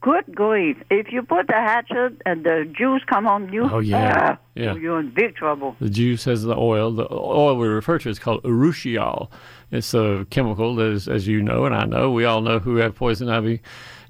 Good 0.00 0.34
grief! 0.34 0.76
If 0.90 1.12
you 1.12 1.22
put 1.22 1.46
the 1.46 1.54
hatchet 1.54 2.20
and 2.26 2.44
the 2.44 2.70
juice 2.76 3.02
come 3.06 3.26
on 3.26 3.50
you, 3.50 3.66
Oh, 3.72 3.78
yeah. 3.78 4.36
ah, 4.36 4.38
Yeah. 4.54 4.74
you're 4.74 5.00
in 5.00 5.08
big 5.14 5.34
trouble. 5.34 5.76
The 5.80 5.88
juice 5.88 6.24
has 6.26 6.42
the 6.42 6.54
oil. 6.54 6.90
The 6.90 7.06
oil 7.10 7.56
we 7.56 7.66
refer 7.68 7.98
to 8.00 8.10
is 8.10 8.18
called 8.18 8.42
urushiol. 8.42 9.30
It's 9.70 9.94
a 9.94 10.26
chemical 10.28 10.74
that 10.76 10.88
is, 10.92 11.08
as 11.08 11.26
you 11.26 11.40
know 11.42 11.64
and 11.64 11.74
I 11.74 11.84
know, 11.86 12.10
we 12.10 12.26
all 12.26 12.42
know 12.42 12.58
who 12.58 12.76
have 12.76 12.94
poison 12.94 13.30
ivy 13.30 13.62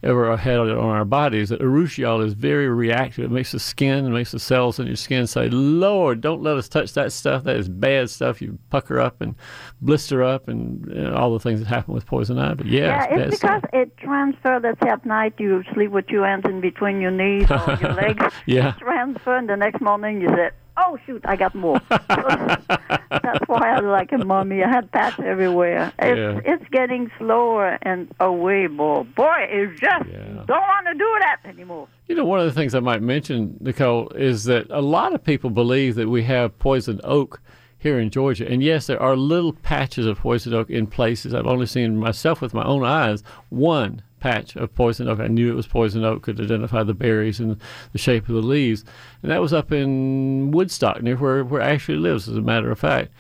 ever 0.05 0.37
had 0.37 0.55
it 0.61 0.77
on 0.77 0.91
our 0.91 1.05
bodies, 1.05 1.49
that 1.49 1.61
urushiol 1.61 2.25
is 2.25 2.35
very 2.35 2.69
reactive. 2.69 3.25
It 3.25 3.31
makes 3.31 3.53
the 3.53 3.59
skin, 3.59 4.07
it 4.07 4.11
makes 4.11 4.31
the 4.31 4.39
cells 4.39 4.79
in 4.79 4.87
your 4.87 4.97
skin 4.97 5.27
say, 5.27 5.49
Lord, 5.49 6.21
don't 6.21 6.43
let 6.43 6.57
us 6.57 6.69
touch 6.69 6.93
that 6.95 7.13
stuff. 7.13 7.45
That 7.45 7.57
is 7.57 7.69
bad 7.69 8.11
stuff. 8.11 8.41
You 8.43 8.59
pucker 8.71 9.01
up 9.01 9.21
and 9.21 9.35
blister 9.81 10.23
up 10.23 10.49
and 10.49 11.09
all 11.15 11.33
the 11.33 11.41
things 11.41 11.61
that 11.61 11.67
happen 11.67 11.95
with 11.95 12.07
poison 12.07 12.39
ivy. 12.39 12.69
Yeah, 12.69 12.81
Yeah, 12.81 13.05
it's 13.05 13.33
it's 13.35 13.41
because 13.43 13.59
stuff. 13.61 13.71
it 13.73 13.97
transfers. 13.97 14.61
Let's 14.63 14.83
at 14.83 15.05
night 15.07 15.35
you 15.39 15.63
sleep 15.75 15.91
with 15.91 16.09
your 16.09 16.27
hands 16.27 16.45
in 16.45 16.61
between 16.61 17.01
your 17.01 17.11
knees 17.11 17.51
or 17.51 17.79
your 17.81 17.93
legs. 18.05 18.25
Yeah. 18.47 18.71
It 18.75 18.79
transfers, 18.79 19.39
and 19.41 19.49
the 19.49 19.57
next 19.57 19.81
morning 19.81 20.21
you 20.21 20.29
said, 20.29 20.53
"Oh 20.77 20.99
shoot, 21.07 21.23
I 21.25 21.37
got 21.37 21.55
more." 21.55 21.81
That's 21.91 23.47
why 23.47 23.71
I 23.77 23.81
was 23.81 23.85
like 23.91 24.13
a 24.13 24.19
mummy. 24.19 24.63
I 24.63 24.69
had 24.69 24.91
patch 24.93 25.19
everywhere. 25.21 25.93
It's 25.99 26.19
Yeah. 26.19 26.53
it's 26.53 26.65
getting 26.71 27.11
slower 27.19 27.79
and 27.83 28.13
away, 28.21 28.67
boy. 28.67 29.05
Boy, 29.17 29.47
it's 29.49 29.81
just 29.81 30.07
Yeah. 30.11 30.43
don't 30.47 30.49
want 30.73 30.87
to 30.87 30.95
do 30.95 31.17
that 31.21 31.39
anymore. 31.47 31.89
You 32.09 32.15
know, 32.17 32.25
one 32.25 32.41
of 32.41 32.47
the 32.47 32.53
things 32.53 32.75
I 32.75 32.81
might 32.81 33.03
mention, 33.03 33.57
Nicole, 33.61 34.09
is 34.11 34.45
that 34.45 34.67
a 34.71 34.83
lot 34.83 35.15
of 35.15 35.23
people 35.25 35.51
believe 35.51 35.95
that 35.95 36.09
we 36.09 36.23
have 36.25 36.59
poison 36.59 37.01
oak 37.05 37.41
here 37.79 37.99
in 37.99 38.11
Georgia. 38.11 38.47
And 38.51 38.63
yes, 38.63 38.87
there 38.87 39.01
are 39.01 39.17
little 39.17 39.53
patches 39.53 40.07
of 40.07 40.19
poison 40.19 40.55
oak 40.55 40.71
in 40.71 40.87
places. 40.87 41.35
I've 41.35 41.47
only 41.47 41.67
seen 41.67 41.97
myself 41.99 42.41
with 42.41 42.55
my 42.55 42.65
own 42.65 42.85
eyes 42.85 43.23
one 43.51 44.03
patch 44.25 44.57
of 44.57 44.75
poison 44.75 45.07
oak. 45.07 45.21
I 45.21 45.27
knew 45.27 45.53
it 45.53 45.55
was 45.55 45.67
poison 45.67 46.03
oak, 46.03 46.23
could 46.23 46.41
identify 46.41 46.83
the 46.83 46.95
berries 46.95 47.41
and 47.41 47.61
the 47.93 47.99
shape 47.99 48.27
of 48.27 48.35
the 48.35 48.41
leaves. 48.41 48.83
And 49.23 49.31
that 49.31 49.43
was 49.43 49.53
up 49.53 49.71
in 49.71 50.51
Woodstock, 50.51 51.03
near 51.03 51.17
where, 51.17 51.45
where 51.45 51.61
Ashley 51.61 51.97
lives, 51.97 52.27
as 52.27 52.39
a 52.39 52.41
matter 52.41 52.71
of 52.71 52.79
fact. 52.79 53.13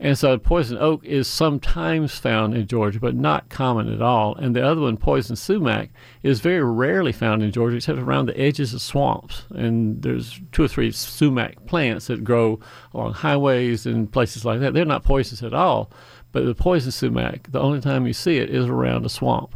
And 0.00 0.18
so 0.18 0.36
poison 0.36 0.76
oak 0.78 1.04
is 1.04 1.28
sometimes 1.28 2.18
found 2.18 2.56
in 2.56 2.66
Georgia, 2.66 2.98
but 2.98 3.14
not 3.14 3.48
common 3.50 3.92
at 3.92 4.02
all. 4.02 4.34
And 4.34 4.56
the 4.56 4.66
other 4.66 4.80
one, 4.80 4.96
poison 4.96 5.36
sumac, 5.36 5.90
is 6.24 6.40
very 6.40 6.64
rarely 6.64 7.12
found 7.12 7.44
in 7.44 7.52
Georgia, 7.52 7.76
except 7.76 8.00
around 8.00 8.26
the 8.26 8.40
edges 8.40 8.74
of 8.74 8.80
swamps. 8.80 9.44
And 9.50 10.02
there's 10.02 10.40
two 10.50 10.64
or 10.64 10.68
three 10.68 10.90
sumac 10.90 11.66
plants 11.66 12.08
that 12.08 12.24
grow 12.24 12.58
along 12.92 13.12
highways 13.12 13.86
and 13.86 14.10
places 14.10 14.44
like 14.44 14.58
that. 14.58 14.74
They're 14.74 14.84
not 14.84 15.04
poisonous 15.04 15.44
at 15.44 15.54
all, 15.54 15.92
but 16.32 16.46
the 16.46 16.54
poison 16.56 16.90
sumac, 16.90 17.52
the 17.52 17.60
only 17.60 17.80
time 17.80 18.08
you 18.08 18.12
see 18.12 18.38
it 18.38 18.50
is 18.50 18.66
around 18.66 19.06
a 19.06 19.08
swamp. 19.08 19.54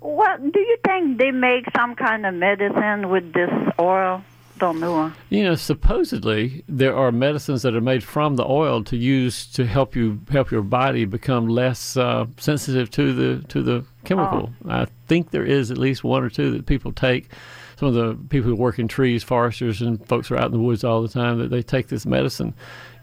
What 0.00 0.52
do 0.52 0.60
you 0.60 0.76
think 0.84 1.18
they 1.18 1.30
make 1.30 1.64
some 1.76 1.94
kind 1.94 2.26
of 2.26 2.34
medicine 2.34 3.10
with 3.10 3.32
this 3.32 3.50
oil? 3.80 4.22
don't 4.58 4.80
know. 4.80 5.12
You 5.30 5.44
know, 5.44 5.54
supposedly 5.54 6.64
there 6.68 6.94
are 6.94 7.10
medicines 7.12 7.62
that 7.62 7.74
are 7.74 7.80
made 7.80 8.04
from 8.04 8.36
the 8.36 8.44
oil 8.44 8.84
to 8.84 8.96
use 8.96 9.46
to 9.52 9.64
help 9.66 9.96
you 9.96 10.20
help 10.30 10.50
your 10.50 10.62
body 10.62 11.04
become 11.04 11.46
less 11.46 11.96
uh, 11.96 12.26
sensitive 12.36 12.90
to 12.92 13.12
the 13.12 13.46
to 13.48 13.62
the 13.62 13.84
chemical. 14.04 14.52
Oh. 14.64 14.70
I 14.70 14.86
think 15.06 15.30
there 15.30 15.44
is 15.44 15.70
at 15.70 15.78
least 15.78 16.04
one 16.04 16.22
or 16.22 16.30
two 16.30 16.50
that 16.52 16.66
people 16.66 16.92
take. 16.92 17.30
Some 17.78 17.88
of 17.88 17.94
the 17.94 18.18
people 18.28 18.50
who 18.50 18.56
work 18.56 18.80
in 18.80 18.88
trees, 18.88 19.22
foresters, 19.22 19.80
and 19.80 20.04
folks 20.08 20.28
who 20.28 20.34
are 20.34 20.38
out 20.38 20.46
in 20.46 20.52
the 20.52 20.58
woods 20.58 20.82
all 20.82 21.00
the 21.00 21.08
time 21.08 21.38
that 21.38 21.50
they 21.50 21.62
take 21.62 21.86
this 21.86 22.04
medicine, 22.04 22.52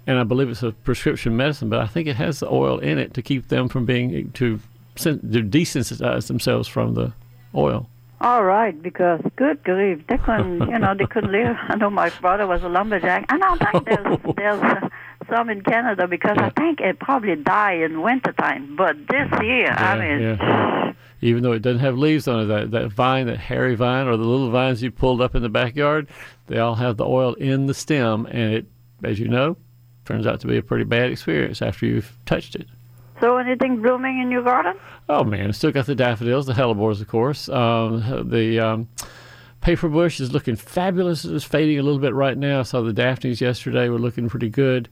and 0.05 0.19
I 0.19 0.23
believe 0.23 0.49
it's 0.49 0.63
a 0.63 0.73
prescription 0.73 1.37
medicine. 1.37 1.69
But 1.69 1.79
I 1.79 1.87
think 1.87 2.07
it 2.07 2.17
has 2.17 2.41
the 2.41 2.51
oil 2.51 2.79
in 2.79 2.99
it 2.99 3.13
to 3.13 3.21
keep 3.21 3.47
them 3.47 3.69
from 3.69 3.85
being 3.85 4.31
to, 4.33 4.59
sen- 4.95 5.31
to 5.31 5.41
desensitize 5.41 6.27
themselves 6.27 6.67
from 6.67 6.93
the 6.93 7.13
oil. 7.53 7.89
All 8.21 8.43
right, 8.43 8.81
because 8.81 9.21
good 9.35 9.63
grief, 9.63 10.05
they 10.07 10.17
couldn't, 10.17 10.61
you 10.69 10.79
know, 10.79 10.95
they 10.97 11.05
couldn't 11.05 11.31
live. 11.31 11.55
I 11.67 11.75
know 11.75 11.89
my 11.89 12.09
brother 12.21 12.47
was 12.47 12.63
a 12.63 12.69
lumberjack, 12.69 13.25
and 13.29 13.43
I 13.43 13.55
think 13.57 13.85
there's 13.85 14.19
there's 14.35 14.91
some 15.29 15.49
in 15.49 15.61
Canada 15.61 16.07
because 16.07 16.37
I 16.37 16.49
think 16.51 16.79
it 16.79 16.99
probably 16.99 17.35
die 17.35 17.73
in 17.73 18.01
wintertime. 18.01 18.75
But 18.75 18.95
this 19.07 19.29
year, 19.41 19.71
I 19.71 19.97
mean, 19.99 20.21
yeah. 20.21 20.93
Even 21.21 21.43
though 21.43 21.53
it 21.53 21.61
doesn't 21.61 21.79
have 21.79 21.97
leaves 21.97 22.27
on 22.27 22.41
it, 22.41 22.45
that, 22.45 22.71
that 22.71 22.91
vine, 22.91 23.25
that 23.27 23.37
hairy 23.39 23.75
vine, 23.75 24.05
or 24.05 24.17
the 24.17 24.23
little 24.23 24.51
vines 24.51 24.83
you 24.83 24.91
pulled 24.91 25.21
up 25.21 25.33
in 25.33 25.41
the 25.41 25.49
backyard, 25.49 26.07
they 26.47 26.59
all 26.59 26.75
have 26.75 26.97
the 26.97 27.05
oil 27.05 27.33
in 27.35 27.65
the 27.65 27.73
stem, 27.73 28.27
and 28.27 28.53
it, 28.53 28.65
as 29.03 29.17
you 29.17 29.27
know, 29.27 29.57
turns 30.03 30.27
out 30.27 30.39
to 30.41 30.47
be 30.47 30.57
a 30.57 30.61
pretty 30.61 30.83
bad 30.83 31.11
experience 31.11 31.61
after 31.61 31.85
you've 31.85 32.15
touched 32.25 32.55
it. 32.55 32.67
So 33.19 33.37
anything 33.37 33.81
blooming 33.81 34.19
in 34.21 34.31
your 34.31 34.43
garden? 34.43 34.75
Oh 35.07 35.23
man, 35.23 35.53
still 35.53 35.71
got 35.71 35.85
the 35.85 35.95
daffodils, 35.95 36.45
the 36.45 36.53
hellebores, 36.53 37.01
of 37.01 37.07
course. 37.07 37.49
Um, 37.49 38.29
the 38.29 38.59
um, 38.59 38.89
paper 39.61 39.89
bush 39.89 40.19
is 40.19 40.31
looking 40.31 40.55
fabulous. 40.55 41.25
It's 41.25 41.43
fading 41.43 41.79
a 41.79 41.83
little 41.83 41.99
bit 41.99 42.13
right 42.13 42.37
now. 42.37 42.59
I 42.59 42.63
saw 42.63 42.81
the 42.81 42.93
daphnes 42.93 43.41
yesterday 43.41 43.89
were 43.89 43.99
looking 43.99 44.29
pretty 44.29 44.49
good. 44.49 44.89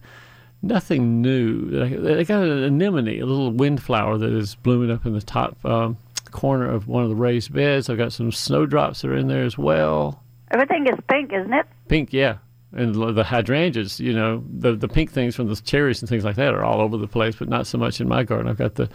Nothing 0.62 1.22
new. 1.22 1.70
They 1.70 2.24
got 2.24 2.44
an 2.44 2.64
anemone, 2.64 3.20
a 3.20 3.26
little 3.26 3.52
windflower 3.52 4.18
that 4.18 4.32
is 4.32 4.56
blooming 4.56 4.92
up 4.92 5.06
in 5.06 5.14
the 5.14 5.22
top 5.22 5.64
um, 5.66 5.98
corner 6.32 6.70
of 6.70 6.88
one 6.88 7.04
of 7.04 7.10
the 7.10 7.16
raised 7.16 7.54
beds. 7.54 7.90
I've 7.90 7.98
got 7.98 8.14
some 8.14 8.32
snowdrops 8.32 9.02
that 9.02 9.12
are 9.12 9.18
in 9.18 9.28
there 9.28 9.44
as 9.44 9.58
well. 9.58 10.24
Everything 10.52 10.88
is 10.88 11.00
pink, 11.10 11.34
isn't 11.34 11.54
it? 11.54 11.66
Pink, 11.88 12.14
yeah. 12.14 12.38
And 12.76 12.96
the 12.96 13.12
the 13.12 13.24
hydrangeas, 13.24 14.00
you 14.00 14.14
know, 14.14 14.44
the 14.50 14.76
the 14.76 14.88
pink 14.88 15.12
things 15.12 15.36
from 15.36 15.48
the 15.48 15.56
cherries 15.56 16.02
and 16.02 16.10
things 16.10 16.24
like 16.24 16.36
that 16.38 16.54
are 16.54 16.64
all 16.64 16.82
over 16.82 16.98
the 16.98 17.08
place, 17.08 17.36
but 17.36 17.48
not 17.48 17.68
so 17.68 17.78
much 17.78 18.02
in 18.02 18.08
my 18.08 18.24
garden. 18.24 18.48
I've 18.48 18.58
got 18.58 18.76
the 18.76 18.90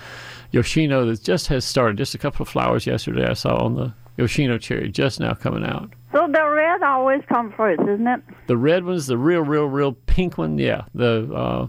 Yoshino 0.51 1.07
that 1.07 1.23
just 1.23 1.47
has 1.49 1.65
started. 1.65 1.97
Just 1.97 2.15
a 2.15 2.19
couple 2.19 2.43
of 2.43 2.49
flowers 2.49 2.87
yesterday 2.87 3.27
I 3.29 3.35
saw 3.35 3.65
on 3.65 3.75
the 3.77 3.95
Yoshino 4.17 4.59
cherry 4.59 4.91
just 4.91 5.21
now 5.21 5.33
coming 5.33 5.65
out. 5.65 5.93
So 6.13 6.27
the 6.27 6.45
red 6.49 6.83
always 6.83 7.23
comes 7.29 7.55
first, 7.57 7.81
isn't 7.83 8.07
it? 8.07 8.21
The 8.49 8.57
red 8.57 8.85
one's 8.85 9.07
the 9.07 9.17
real, 9.17 9.43
real, 9.43 9.67
real 9.67 9.93
pink 9.93 10.39
one. 10.39 10.59
Yeah, 10.59 10.83
the 10.95 11.33
uh, 11.33 11.69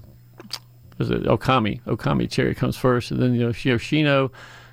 was 0.97 1.11
it 1.11 1.23
Okame? 1.23 1.81
Okame 1.83 2.29
cherry 2.29 2.55
comes 2.55 2.75
first, 2.75 3.11
and 3.11 3.21
then 3.21 3.35
you 3.35 3.41
know 3.45 3.53
Yoshino, 3.53 4.31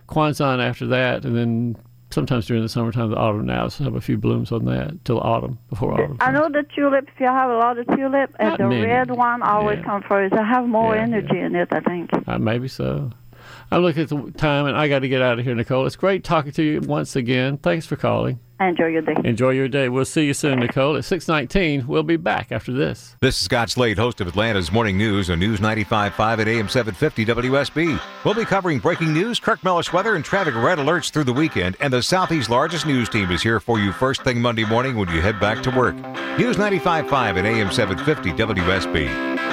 Kwanzan 0.08 0.66
after 0.66 0.86
that, 0.86 1.24
and 1.24 1.36
then 1.36 1.76
sometimes 2.16 2.46
during 2.46 2.62
the 2.62 2.68
summertime, 2.68 3.10
the 3.10 3.16
autumn 3.18 3.44
now 3.44 3.68
so 3.68 3.84
have 3.84 3.94
a 3.94 4.00
few 4.00 4.16
blooms 4.16 4.50
on 4.50 4.64
that 4.64 5.04
till 5.04 5.20
autumn 5.20 5.58
before 5.68 5.92
autumn. 5.92 6.16
I 6.18 6.30
know 6.32 6.48
the 6.48 6.64
tulips, 6.74 7.12
you 7.20 7.26
have 7.26 7.50
a 7.50 7.58
lot 7.58 7.76
of 7.78 7.86
tulip, 7.94 8.30
and 8.38 8.48
Not 8.48 8.58
the 8.58 8.66
many. 8.68 8.86
red 8.86 9.10
one 9.10 9.42
always 9.42 9.78
Yeah. 9.78 9.84
comes 9.84 10.04
first. 10.08 10.32
I 10.34 10.42
have 10.42 10.66
more 10.66 10.96
Yeah, 10.96 11.02
energy 11.02 11.38
in 11.38 11.54
it, 11.54 11.68
I 11.70 11.80
think. 11.80 12.10
Uh, 12.26 12.38
maybe 12.38 12.68
so. 12.68 13.10
I'm 13.70 13.82
looking 13.82 14.02
at 14.04 14.08
the 14.08 14.32
time, 14.32 14.64
and 14.66 14.76
I 14.76 14.88
got 14.88 15.00
to 15.00 15.08
get 15.08 15.20
out 15.20 15.38
of 15.38 15.44
here, 15.44 15.54
Nicole. 15.54 15.84
It's 15.86 15.94
great 15.96 16.24
talking 16.24 16.52
to 16.52 16.62
you 16.62 16.80
once 16.80 17.14
again. 17.16 17.58
Thanks 17.58 17.84
for 17.84 17.96
calling. 17.96 18.40
Enjoy 18.58 18.86
your 18.86 19.02
day. 19.02 19.14
Enjoy 19.22 19.50
your 19.50 19.68
day. 19.68 19.90
We'll 19.90 20.06
see 20.06 20.24
you 20.24 20.32
soon, 20.32 20.60
Nicole. 20.60 20.96
At 20.96 21.04
6:19, 21.04 21.86
we'll 21.86 22.02
be 22.02 22.16
back 22.16 22.50
after 22.50 22.72
this. 22.72 23.14
This 23.20 23.38
is 23.38 23.44
Scott 23.44 23.68
Slade, 23.68 23.98
host 23.98 24.20
of 24.22 24.28
Atlanta's 24.28 24.72
Morning 24.72 24.96
News 24.96 25.28
on 25.28 25.40
News 25.40 25.60
95.5 25.60 26.40
at 26.40 26.48
AM 26.48 26.68
750 26.68 27.26
WSB. 27.26 28.00
We'll 28.24 28.34
be 28.34 28.46
covering 28.46 28.78
breaking 28.78 29.12
news, 29.12 29.38
Kirk 29.38 29.62
Mellish 29.62 29.92
weather, 29.92 30.14
and 30.14 30.24
traffic 30.24 30.54
red 30.54 30.78
alerts 30.78 31.10
through 31.10 31.24
the 31.24 31.34
weekend. 31.34 31.76
And 31.80 31.92
the 31.92 32.02
Southeast's 32.02 32.48
largest 32.48 32.86
news 32.86 33.10
team 33.10 33.30
is 33.30 33.42
here 33.42 33.60
for 33.60 33.78
you 33.78 33.92
first 33.92 34.22
thing 34.22 34.40
Monday 34.40 34.64
morning 34.64 34.96
when 34.96 35.10
you 35.10 35.20
head 35.20 35.38
back 35.38 35.62
to 35.64 35.70
work. 35.70 35.94
News 36.38 36.56
95.5 36.56 37.38
at 37.38 37.44
AM 37.44 37.70
750 37.70 38.32
WSB. 38.32 39.06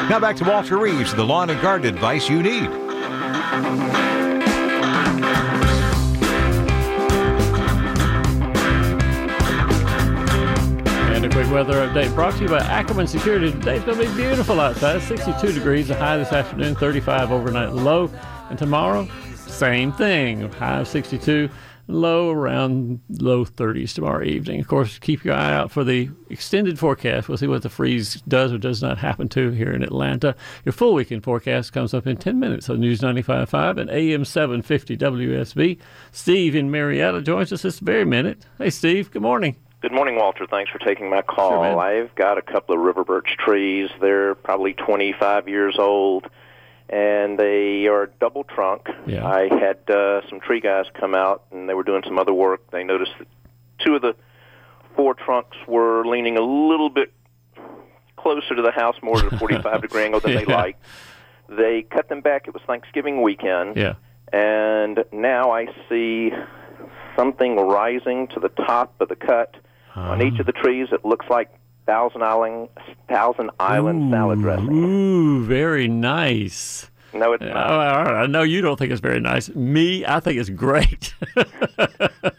Now 0.09 0.19
back 0.19 0.37
to 0.37 0.45
Walter 0.45 0.77
Reeves, 0.77 1.13
the 1.13 1.25
lawn 1.25 1.49
and 1.49 1.61
garden 1.61 1.93
advice 1.93 2.29
you 2.29 2.41
need. 2.41 2.69
Quick 11.33 11.49
weather 11.49 11.87
update 11.87 12.13
brought 12.13 12.35
to 12.35 12.43
you 12.43 12.47
by 12.47 12.59
Ackerman 12.59 13.07
Security. 13.07 13.51
Today 13.51 13.77
it's 13.77 13.85
going 13.85 13.97
to 13.97 14.05
be 14.07 14.15
beautiful 14.15 14.59
outside. 14.59 15.01
62 15.01 15.51
degrees, 15.51 15.87
the 15.87 15.95
high 15.95 16.15
this 16.15 16.31
afternoon, 16.31 16.75
35 16.75 17.31
overnight 17.31 17.73
low. 17.73 18.07
And 18.51 18.59
tomorrow, 18.59 19.09
same 19.35 19.91
thing. 19.93 20.51
High 20.51 20.81
of 20.81 20.87
62, 20.87 21.49
low 21.87 22.29
around 22.29 22.99
low 23.09 23.45
30s 23.45 23.95
tomorrow 23.95 24.23
evening. 24.23 24.59
Of 24.59 24.67
course, 24.67 24.99
keep 24.99 25.25
your 25.25 25.33
eye 25.33 25.53
out 25.53 25.71
for 25.71 25.83
the 25.83 26.11
extended 26.29 26.77
forecast. 26.77 27.27
We'll 27.27 27.39
see 27.39 27.47
what 27.47 27.63
the 27.63 27.69
freeze 27.69 28.21
does 28.27 28.53
or 28.53 28.59
does 28.59 28.83
not 28.83 28.99
happen 28.99 29.27
to 29.29 29.49
here 29.49 29.71
in 29.71 29.81
Atlanta. 29.81 30.35
Your 30.65 30.73
full 30.73 30.93
weekend 30.93 31.23
forecast 31.23 31.73
comes 31.73 31.95
up 31.95 32.05
in 32.05 32.17
10 32.17 32.39
minutes 32.39 32.69
on 32.69 32.79
News 32.79 33.01
95.5 33.01 33.79
and 33.79 33.89
AM 33.89 34.23
750 34.23 34.97
WSB. 34.97 35.79
Steve 36.11 36.55
in 36.55 36.69
Marietta 36.69 37.23
joins 37.23 37.51
us 37.51 37.63
this 37.63 37.79
very 37.79 38.05
minute. 38.05 38.45
Hey, 38.59 38.69
Steve, 38.69 39.09
good 39.09 39.23
morning. 39.23 39.55
Good 39.83 39.91
morning, 39.91 40.15
Walter. 40.15 40.47
Thanks 40.47 40.71
for 40.71 40.79
taking 40.79 41.09
my 41.09 41.21
call. 41.21 41.49
Sure. 41.61 41.77
I've 41.77 42.15
got 42.15 42.37
a 42.37 42.41
couple 42.41 42.73
of 42.73 42.79
river 42.81 43.03
birch 43.03 43.35
trees. 43.37 43.89
They're 43.99 44.33
probably 44.33 44.71
25 44.73 45.49
years 45.49 45.75
old, 45.77 46.25
and 46.87 47.37
they 47.37 47.87
are 47.87 48.05
double 48.21 48.45
trunk. 48.45 48.87
Yeah. 49.05 49.27
I 49.27 49.49
had 49.53 49.89
uh, 49.93 50.21
some 50.29 50.39
tree 50.39 50.61
guys 50.61 50.85
come 50.97 51.13
out, 51.13 51.43
and 51.51 51.67
they 51.67 51.73
were 51.73 51.83
doing 51.83 52.01
some 52.05 52.17
other 52.17 52.33
work. 52.33 52.71
They 52.71 52.85
noticed 52.85 53.11
that 53.19 53.27
two 53.79 53.95
of 53.95 54.01
the 54.01 54.15
four 54.95 55.15
trunks 55.15 55.57
were 55.67 56.05
leaning 56.05 56.37
a 56.37 56.41
little 56.41 56.89
bit 56.89 57.11
closer 58.15 58.55
to 58.55 58.61
the 58.61 58.71
house, 58.71 58.95
more 59.03 59.17
to 59.21 59.29
the 59.29 59.37
45 59.37 59.81
degree 59.81 60.05
angle 60.05 60.21
than 60.21 60.33
they 60.35 60.45
Yeah. 60.47 60.55
liked. 60.55 60.81
They 61.49 61.81
cut 61.81 62.07
them 62.07 62.21
back. 62.21 62.47
It 62.47 62.53
was 62.53 62.63
Thanksgiving 62.65 63.21
weekend 63.21 63.75
Yeah. 63.75 63.95
and 64.31 65.03
now 65.11 65.51
I 65.51 65.67
see 65.89 66.31
something 67.17 67.57
rising 67.57 68.27
to 68.29 68.39
the 68.39 68.47
top 68.47 68.93
of 69.01 69.09
the 69.09 69.17
cut 69.17 69.57
on 69.95 70.21
each 70.21 70.39
of 70.39 70.45
the 70.45 70.51
trees. 70.51 70.87
It 70.91 71.05
looks 71.05 71.25
like 71.29 71.49
Thousand 71.85 72.23
Island, 72.23 72.69
Thousand 73.09 73.51
Island 73.59 74.11
salad 74.11 74.39
dressing. 74.39 74.71
Ooh, 74.71 75.43
very 75.45 75.87
nice. 75.87 76.89
No, 77.13 77.33
it's 77.33 77.43
Oh, 77.43 77.47
not. 77.47 77.69
all 77.71 77.77
right. 78.05 78.23
I 78.23 78.25
know 78.25 78.41
you 78.41 78.61
don't 78.61 78.77
think 78.79 78.91
it's 78.91 79.01
very 79.01 79.19
nice. 79.19 79.49
Me, 79.53 80.03
I 80.05 80.19
think 80.19 80.39
it's 80.39 80.49
great. 80.49 81.13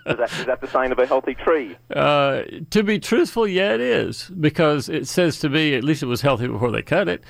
Is 0.07 0.19
that, 0.19 0.31
is 0.39 0.47
that 0.47 0.61
the 0.61 0.69
sign 0.69 0.93
of 0.93 0.99
a 0.99 1.07
healthy 1.07 1.35
tree? 1.35 1.77
uh, 1.95 2.43
to 2.71 2.83
be 2.83 2.99
truthful, 2.99 3.47
yeah, 3.49 3.75
it 3.75 3.81
is 3.81 4.31
because 4.39 4.89
it 4.89 5.07
says 5.09 5.39
to 5.41 5.49
me, 5.49 5.75
at 5.75 5.83
least 5.85 6.03
it 6.03 6.07
was 6.07 6.21
healthy 6.21 6.47
before 6.47 6.71
they 6.71 6.83
cut 6.83 7.09
it. 7.09 7.25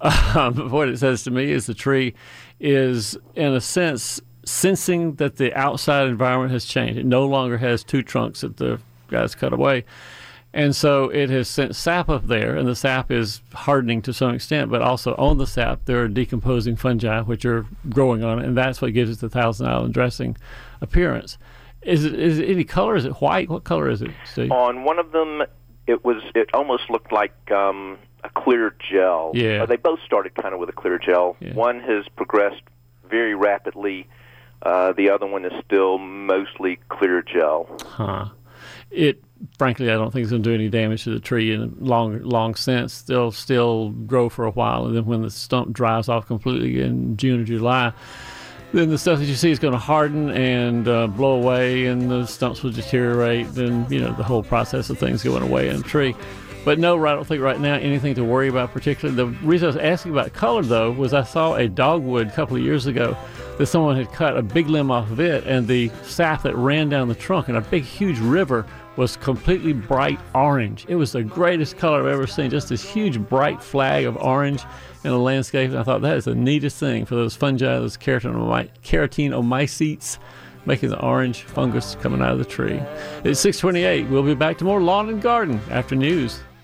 Um, 0.00 0.70
what 0.70 0.88
it 0.88 0.98
says 0.98 1.22
to 1.24 1.30
me 1.30 1.50
is 1.50 1.66
the 1.66 1.74
tree 1.74 2.14
is, 2.60 3.16
in 3.34 3.52
a 3.54 3.60
sense, 3.60 4.20
sensing 4.44 5.14
that 5.16 5.36
the 5.36 5.54
outside 5.54 6.08
environment 6.08 6.50
has 6.52 6.64
changed. 6.64 6.98
It 6.98 7.06
no 7.06 7.26
longer 7.26 7.58
has 7.58 7.84
two 7.84 8.02
trunks 8.02 8.42
at 8.42 8.56
the 8.56 8.80
guys 9.08 9.34
cut 9.34 9.52
away. 9.52 9.84
And 10.54 10.74
so 10.74 11.10
it 11.10 11.28
has 11.28 11.46
sent 11.46 11.76
sap 11.76 12.08
up 12.08 12.26
there, 12.26 12.56
and 12.56 12.66
the 12.66 12.74
sap 12.74 13.10
is 13.10 13.42
hardening 13.52 14.00
to 14.02 14.14
some 14.14 14.34
extent, 14.34 14.70
but 14.70 14.80
also 14.80 15.14
on 15.16 15.36
the 15.36 15.46
sap, 15.46 15.84
there 15.84 16.02
are 16.02 16.08
decomposing 16.08 16.76
fungi 16.76 17.20
which 17.20 17.44
are 17.44 17.66
growing 17.90 18.24
on 18.24 18.38
it, 18.38 18.46
and 18.46 18.56
that's 18.56 18.80
what 18.80 18.94
gives 18.94 19.10
it 19.10 19.20
the 19.20 19.28
Thousand 19.28 19.66
Island 19.66 19.92
dressing 19.92 20.36
appearance. 20.80 21.36
Is 21.82 22.04
it, 22.04 22.18
is 22.18 22.38
it 22.38 22.48
any 22.48 22.64
color? 22.64 22.96
Is 22.96 23.04
it 23.04 23.12
white? 23.20 23.50
What 23.50 23.64
color 23.64 23.90
is 23.90 24.00
it, 24.00 24.10
Steve? 24.24 24.50
On 24.50 24.84
one 24.84 24.98
of 24.98 25.12
them, 25.12 25.42
it 25.86 26.04
was. 26.04 26.22
It 26.34 26.48
almost 26.54 26.90
looked 26.90 27.12
like 27.12 27.34
um, 27.52 27.98
a 28.24 28.30
clear 28.30 28.74
gel. 28.90 29.32
Yeah. 29.34 29.62
Uh, 29.62 29.66
they 29.66 29.76
both 29.76 30.00
started 30.04 30.34
kind 30.34 30.54
of 30.54 30.60
with 30.60 30.70
a 30.70 30.72
clear 30.72 30.98
gel. 30.98 31.36
Yeah. 31.40 31.54
One 31.54 31.80
has 31.80 32.06
progressed 32.16 32.62
very 33.08 33.34
rapidly. 33.34 34.08
Uh, 34.62 34.92
the 34.92 35.10
other 35.10 35.26
one 35.26 35.44
is 35.44 35.52
still 35.64 35.98
mostly 35.98 36.80
clear 36.88 37.22
gel. 37.22 37.68
Huh. 37.84 38.30
It 38.90 39.22
frankly, 39.58 39.90
I 39.90 39.94
don't 39.94 40.12
think 40.12 40.24
it's 40.24 40.30
going 40.30 40.42
to 40.42 40.48
do 40.48 40.54
any 40.54 40.68
damage 40.68 41.04
to 41.04 41.10
the 41.10 41.20
tree 41.20 41.52
in 41.52 41.62
a 41.62 41.84
long, 41.84 42.20
long 42.22 42.54
sense. 42.54 43.02
They'll 43.02 43.30
still 43.30 43.90
grow 43.90 44.28
for 44.28 44.44
a 44.44 44.50
while, 44.50 44.86
and 44.86 44.96
then 44.96 45.06
when 45.06 45.22
the 45.22 45.30
stump 45.30 45.72
dries 45.72 46.08
off 46.08 46.26
completely 46.26 46.80
in 46.80 47.16
June 47.16 47.42
or 47.42 47.44
July, 47.44 47.92
then 48.72 48.90
the 48.90 48.98
stuff 48.98 49.18
that 49.18 49.24
you 49.24 49.34
see 49.34 49.50
is 49.50 49.58
going 49.58 49.72
to 49.72 49.78
harden 49.78 50.30
and 50.30 50.86
uh, 50.88 51.06
blow 51.06 51.40
away, 51.40 51.86
and 51.86 52.10
the 52.10 52.26
stumps 52.26 52.62
will 52.62 52.72
deteriorate. 52.72 53.52
Then 53.54 53.86
you 53.90 54.00
know 54.00 54.12
the 54.12 54.24
whole 54.24 54.42
process 54.42 54.90
of 54.90 54.98
things 54.98 55.22
going 55.22 55.42
away 55.42 55.68
in 55.68 55.76
a 55.76 55.82
tree. 55.82 56.14
But 56.64 56.78
no, 56.78 57.02
I 57.06 57.14
don't 57.14 57.26
think 57.26 57.42
right 57.42 57.58
now 57.58 57.76
anything 57.76 58.14
to 58.16 58.24
worry 58.24 58.48
about 58.48 58.72
particularly. 58.72 59.16
The 59.16 59.26
reason 59.46 59.66
I 59.66 59.68
was 59.68 59.76
asking 59.76 60.12
about 60.12 60.34
color 60.34 60.62
though 60.62 60.90
was 60.90 61.14
I 61.14 61.22
saw 61.22 61.54
a 61.54 61.66
dogwood 61.66 62.28
a 62.28 62.32
couple 62.32 62.56
of 62.56 62.62
years 62.62 62.86
ago 62.86 63.16
that 63.56 63.66
someone 63.66 63.96
had 63.96 64.12
cut 64.12 64.36
a 64.36 64.42
big 64.42 64.68
limb 64.68 64.90
off 64.90 65.10
of 65.10 65.18
it, 65.18 65.44
and 65.46 65.66
the 65.66 65.90
sap 66.02 66.42
that 66.42 66.54
ran 66.56 66.88
down 66.88 67.08
the 67.08 67.14
trunk 67.14 67.48
in 67.48 67.56
a 67.56 67.60
big, 67.60 67.84
huge 67.84 68.18
river 68.18 68.66
was 68.98 69.16
completely 69.16 69.72
bright 69.72 70.18
orange. 70.34 70.84
It 70.88 70.96
was 70.96 71.12
the 71.12 71.22
greatest 71.22 71.78
color 71.78 72.00
I've 72.00 72.12
ever 72.12 72.26
seen, 72.26 72.50
just 72.50 72.68
this 72.68 72.82
huge, 72.82 73.20
bright 73.20 73.62
flag 73.62 74.04
of 74.04 74.16
orange 74.16 74.64
in 75.04 75.12
a 75.12 75.16
landscape. 75.16 75.70
And 75.70 75.78
I 75.78 75.84
thought 75.84 76.02
that 76.02 76.16
is 76.16 76.24
the 76.24 76.34
neatest 76.34 76.78
thing 76.78 77.06
for 77.06 77.14
those 77.14 77.36
fungi, 77.36 77.78
those 77.78 77.96
keratin 77.96 78.34
keratinomycetes 78.82 80.18
making 80.66 80.90
the 80.90 81.00
orange 81.00 81.42
fungus 81.42 81.94
coming 81.94 82.20
out 82.20 82.32
of 82.32 82.38
the 82.38 82.44
tree. 82.44 82.82
It's 83.22 83.38
628. 83.38 84.10
We'll 84.10 84.24
be 84.24 84.34
back 84.34 84.58
to 84.58 84.64
more 84.64 84.82
lawn 84.82 85.08
and 85.08 85.22
garden 85.22 85.60
after 85.70 85.94
news. 85.94 86.40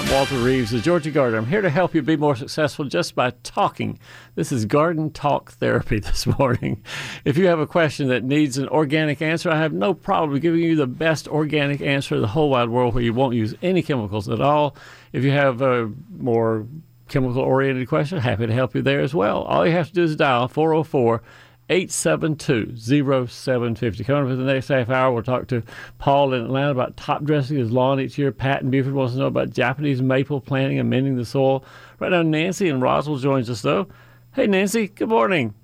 I'm 0.00 0.10
Walter 0.10 0.38
Reeves, 0.38 0.70
the 0.70 0.80
Georgia 0.80 1.10
Gardener. 1.10 1.36
I'm 1.36 1.46
here 1.46 1.60
to 1.60 1.68
help 1.68 1.94
you 1.94 2.00
be 2.00 2.16
more 2.16 2.34
successful 2.34 2.86
just 2.86 3.14
by 3.14 3.32
talking. 3.42 3.98
This 4.34 4.50
is 4.50 4.64
Garden 4.64 5.10
Talk 5.10 5.52
Therapy 5.52 5.98
this 6.00 6.26
morning. 6.26 6.82
If 7.26 7.36
you 7.36 7.48
have 7.48 7.58
a 7.58 7.66
question 7.66 8.08
that 8.08 8.24
needs 8.24 8.56
an 8.56 8.66
organic 8.68 9.20
answer, 9.20 9.50
I 9.50 9.58
have 9.58 9.74
no 9.74 9.92
problem 9.92 10.40
giving 10.40 10.60
you 10.60 10.74
the 10.74 10.86
best 10.86 11.28
organic 11.28 11.82
answer 11.82 12.14
in 12.14 12.22
the 12.22 12.28
whole 12.28 12.48
wide 12.48 12.70
world 12.70 12.94
where 12.94 13.04
you 13.04 13.12
won't 13.12 13.34
use 13.34 13.54
any 13.60 13.82
chemicals 13.82 14.26
at 14.30 14.40
all. 14.40 14.74
If 15.12 15.22
you 15.22 15.32
have 15.32 15.60
a 15.60 15.92
more 16.16 16.66
chemical 17.08 17.42
oriented 17.42 17.86
question, 17.86 18.20
happy 18.20 18.46
to 18.46 18.54
help 18.54 18.74
you 18.74 18.80
there 18.80 19.02
as 19.02 19.12
well. 19.12 19.42
All 19.42 19.66
you 19.66 19.72
have 19.72 19.88
to 19.88 19.94
do 19.94 20.04
is 20.04 20.16
dial 20.16 20.48
404 20.48 21.20
872 21.70 22.76
0750. 22.76 24.02
Coming 24.02 24.24
up 24.24 24.30
in 24.30 24.44
the 24.44 24.52
next 24.52 24.68
half 24.68 24.90
hour, 24.90 25.12
we'll 25.12 25.22
talk 25.22 25.46
to 25.48 25.62
Paul 25.98 26.34
in 26.34 26.42
Atlanta 26.42 26.72
about 26.72 26.96
top 26.96 27.22
dressing 27.22 27.58
his 27.58 27.70
lawn 27.70 28.00
each 28.00 28.18
year. 28.18 28.32
Pat 28.32 28.62
in 28.62 28.70
Buford 28.70 28.92
wants 28.92 29.12
to 29.12 29.20
know 29.20 29.26
about 29.26 29.50
Japanese 29.50 30.02
maple 30.02 30.40
planting 30.40 30.80
and 30.80 30.90
mending 30.90 31.16
the 31.16 31.24
soil. 31.24 31.64
Right 32.00 32.10
now, 32.10 32.22
Nancy 32.22 32.68
in 32.68 32.80
Roswell 32.80 33.18
joins 33.18 33.48
us, 33.48 33.62
though. 33.62 33.86
Hey, 34.34 34.48
Nancy, 34.48 34.88
good 34.88 35.08
morning. 35.08 35.54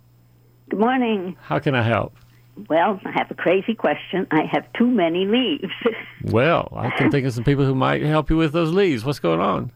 Good 0.71 0.79
morning. 0.79 1.37
How 1.41 1.59
can 1.59 1.75
I 1.75 1.83
help? 1.83 2.17
Well, 2.69 3.01
I 3.05 3.11
have 3.11 3.31
a 3.31 3.35
crazy 3.35 3.75
question. 3.75 4.29
I 4.31 4.43
have 4.51 4.73
too 4.75 4.87
many 4.87 5.27
leaves. 5.27 5.73
well, 6.23 6.73
I 6.75 6.91
can 6.91 7.11
think 7.11 7.27
of 7.27 7.35
some 7.35 7.45
people 7.45 7.65
who 7.65 7.75
might 7.75 8.03
help 8.03 8.31
you 8.31 8.37
with 8.37 8.53
those 8.53 8.73
leaves. 8.73 9.05
What's 9.05 9.19
going 9.19 9.41
on? 9.41 9.73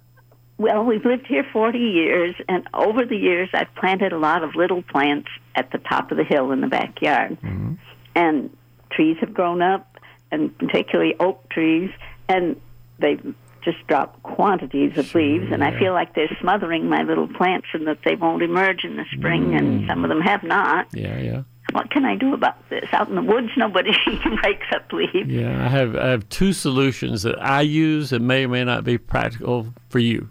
Well, 0.61 0.85
we've 0.85 1.07
lived 1.07 1.26
here 1.26 1.47
40 1.55 1.79
years, 1.79 2.35
and 2.47 2.69
over 2.75 3.07
the 3.07 3.17
years, 3.17 3.49
I've 3.55 3.75
planted 3.76 4.12
a 4.12 4.19
lot 4.19 4.45
of 4.45 4.55
little 4.55 4.83
plants 4.83 5.29
at 5.55 5.73
the 5.73 5.79
top 5.79 6.11
of 6.11 6.19
the 6.19 6.23
hill 6.23 6.52
in 6.52 6.61
the 6.61 6.67
backyard. 6.67 7.38
Mm-hmm. 7.40 7.76
And 8.14 8.55
trees 8.93 9.17
have 9.21 9.33
grown 9.33 9.62
up, 9.62 9.97
and 10.31 10.57
particularly 10.59 11.14
oak 11.19 11.49
trees, 11.49 11.88
and 12.29 12.61
they've 12.99 13.35
just 13.62 13.79
dropped 13.87 14.23
quantities 14.23 14.99
of 14.99 15.07
sure, 15.07 15.23
leaves. 15.23 15.50
And 15.50 15.62
yeah. 15.62 15.71
I 15.71 15.79
feel 15.79 15.95
like 15.95 16.14
they're 16.14 16.37
smothering 16.43 16.90
my 16.90 17.05
little 17.05 17.26
plants 17.26 17.69
and 17.73 17.87
that 17.87 18.00
they 18.05 18.14
won't 18.14 18.43
emerge 18.43 18.85
in 18.85 18.99
the 18.99 19.07
spring, 19.17 19.52
mm. 19.52 19.59
and 19.59 19.88
some 19.88 20.05
of 20.05 20.11
them 20.11 20.21
have 20.21 20.43
not. 20.43 20.88
Yeah, 20.93 21.19
yeah. 21.21 21.43
What 21.73 21.90
can 21.90 22.05
I 22.05 22.17
do 22.17 22.35
about 22.35 22.69
this? 22.69 22.85
Out 22.93 23.09
in 23.09 23.14
the 23.14 23.23
woods, 23.23 23.49
nobody 23.57 23.93
breaks 24.43 24.67
up 24.75 24.93
leaves. 24.93 25.26
Yeah, 25.26 25.64
I 25.64 25.69
have 25.69 25.97
I 25.97 26.09
have 26.09 26.29
two 26.29 26.52
solutions 26.52 27.23
that 27.23 27.40
I 27.43 27.62
use 27.62 28.11
that 28.11 28.21
may 28.21 28.45
or 28.45 28.49
may 28.49 28.64
not 28.64 28.85
be 28.85 28.99
practical 28.99 29.73
for 29.88 30.00
you. 30.00 30.29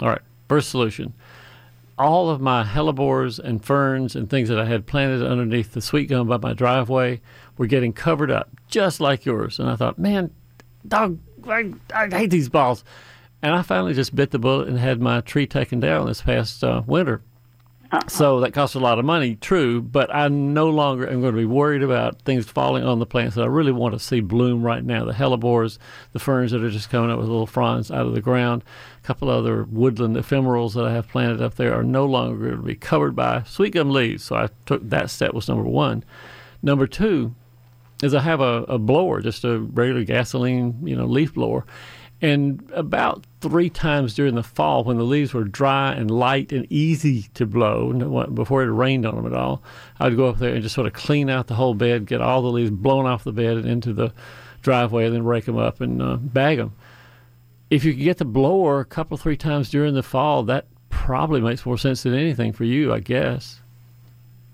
All 0.00 0.08
right, 0.08 0.22
first 0.48 0.70
solution. 0.70 1.14
All 1.98 2.28
of 2.28 2.40
my 2.40 2.62
hellebores 2.62 3.38
and 3.38 3.64
ferns 3.64 4.14
and 4.14 4.28
things 4.28 4.50
that 4.50 4.58
I 4.58 4.66
had 4.66 4.86
planted 4.86 5.26
underneath 5.26 5.72
the 5.72 5.80
sweet 5.80 6.08
gum 6.08 6.26
by 6.28 6.36
my 6.36 6.52
driveway 6.52 7.22
were 7.56 7.66
getting 7.66 7.94
covered 7.94 8.30
up, 8.30 8.50
just 8.68 9.00
like 9.00 9.24
yours. 9.24 9.58
And 9.58 9.70
I 9.70 9.76
thought, 9.76 9.98
man, 9.98 10.30
dog, 10.86 11.18
I, 11.48 11.72
I 11.94 12.08
hate 12.10 12.30
these 12.30 12.50
balls. 12.50 12.84
And 13.42 13.54
I 13.54 13.62
finally 13.62 13.94
just 13.94 14.14
bit 14.14 14.30
the 14.30 14.38
bullet 14.38 14.68
and 14.68 14.78
had 14.78 15.00
my 15.00 15.20
tree 15.20 15.46
taken 15.46 15.80
down 15.80 16.06
this 16.06 16.22
past 16.22 16.62
uh, 16.62 16.82
winter. 16.86 17.22
Uh-huh. 17.96 18.08
So 18.08 18.40
that 18.40 18.52
costs 18.52 18.74
a 18.74 18.80
lot 18.80 18.98
of 18.98 19.04
money, 19.04 19.36
true, 19.36 19.80
but 19.80 20.14
I 20.14 20.28
no 20.28 20.68
longer 20.68 21.08
am 21.08 21.20
going 21.20 21.34
to 21.34 21.38
be 21.38 21.46
worried 21.46 21.82
about 21.82 22.22
things 22.22 22.46
falling 22.46 22.84
on 22.84 22.98
the 22.98 23.06
plants 23.06 23.36
that 23.36 23.42
I 23.42 23.46
really 23.46 23.72
want 23.72 23.94
to 23.94 23.98
see 23.98 24.20
bloom 24.20 24.62
right 24.62 24.84
now. 24.84 25.04
The 25.04 25.12
hellebores, 25.12 25.78
the 26.12 26.18
ferns 26.18 26.50
that 26.50 26.62
are 26.62 26.70
just 26.70 26.90
coming 26.90 27.10
up 27.10 27.18
with 27.18 27.28
little 27.28 27.46
fronds 27.46 27.90
out 27.90 28.06
of 28.06 28.14
the 28.14 28.20
ground, 28.20 28.64
a 29.02 29.06
couple 29.06 29.30
other 29.30 29.64
woodland 29.64 30.16
ephemerals 30.16 30.74
that 30.74 30.84
I 30.84 30.92
have 30.92 31.08
planted 31.08 31.40
up 31.40 31.54
there 31.54 31.74
are 31.74 31.84
no 31.84 32.04
longer 32.04 32.48
going 32.48 32.60
to 32.60 32.66
be 32.66 32.74
covered 32.74 33.16
by 33.16 33.42
sweet 33.44 33.72
gum 33.72 33.90
leaves. 33.90 34.24
So 34.24 34.36
I 34.36 34.48
took 34.66 34.88
that 34.88 35.10
step 35.10 35.32
was 35.32 35.48
number 35.48 35.64
one. 35.64 36.04
Number 36.62 36.86
two 36.86 37.34
is 38.02 38.14
I 38.14 38.20
have 38.20 38.40
a, 38.40 38.64
a 38.64 38.78
blower, 38.78 39.22
just 39.22 39.44
a 39.44 39.58
regular 39.58 40.04
gasoline, 40.04 40.86
you 40.86 40.96
know, 40.96 41.06
leaf 41.06 41.32
blower, 41.32 41.64
and 42.20 42.68
about 42.74 43.24
three 43.48 43.70
times 43.70 44.14
during 44.14 44.34
the 44.34 44.42
fall, 44.42 44.84
when 44.84 44.98
the 44.98 45.04
leaves 45.04 45.32
were 45.34 45.44
dry 45.44 45.92
and 45.92 46.10
light 46.10 46.52
and 46.52 46.66
easy 46.70 47.22
to 47.34 47.46
blow, 47.46 47.92
before 48.26 48.62
it 48.62 48.66
rained 48.66 49.06
on 49.06 49.16
them 49.16 49.26
at 49.26 49.32
all, 49.32 49.62
I'd 49.98 50.16
go 50.16 50.28
up 50.28 50.38
there 50.38 50.54
and 50.54 50.62
just 50.62 50.74
sort 50.74 50.86
of 50.86 50.92
clean 50.92 51.30
out 51.30 51.46
the 51.46 51.54
whole 51.54 51.74
bed, 51.74 52.06
get 52.06 52.20
all 52.20 52.42
the 52.42 52.48
leaves 52.48 52.70
blown 52.70 53.06
off 53.06 53.24
the 53.24 53.32
bed 53.32 53.56
and 53.56 53.66
into 53.66 53.92
the 53.92 54.12
driveway, 54.62 55.06
and 55.06 55.14
then 55.14 55.24
rake 55.24 55.44
them 55.44 55.58
up 55.58 55.80
and 55.80 56.02
uh, 56.02 56.16
bag 56.16 56.58
them. 56.58 56.74
If 57.70 57.84
you 57.84 57.94
can 57.94 58.04
get 58.04 58.18
the 58.18 58.24
blower 58.24 58.80
a 58.80 58.84
couple, 58.84 59.16
three 59.16 59.36
times 59.36 59.70
during 59.70 59.94
the 59.94 60.02
fall, 60.02 60.42
that 60.44 60.66
probably 60.88 61.40
makes 61.40 61.66
more 61.66 61.78
sense 61.78 62.02
than 62.02 62.14
anything 62.14 62.52
for 62.52 62.64
you, 62.64 62.92
I 62.92 63.00
guess. 63.00 63.60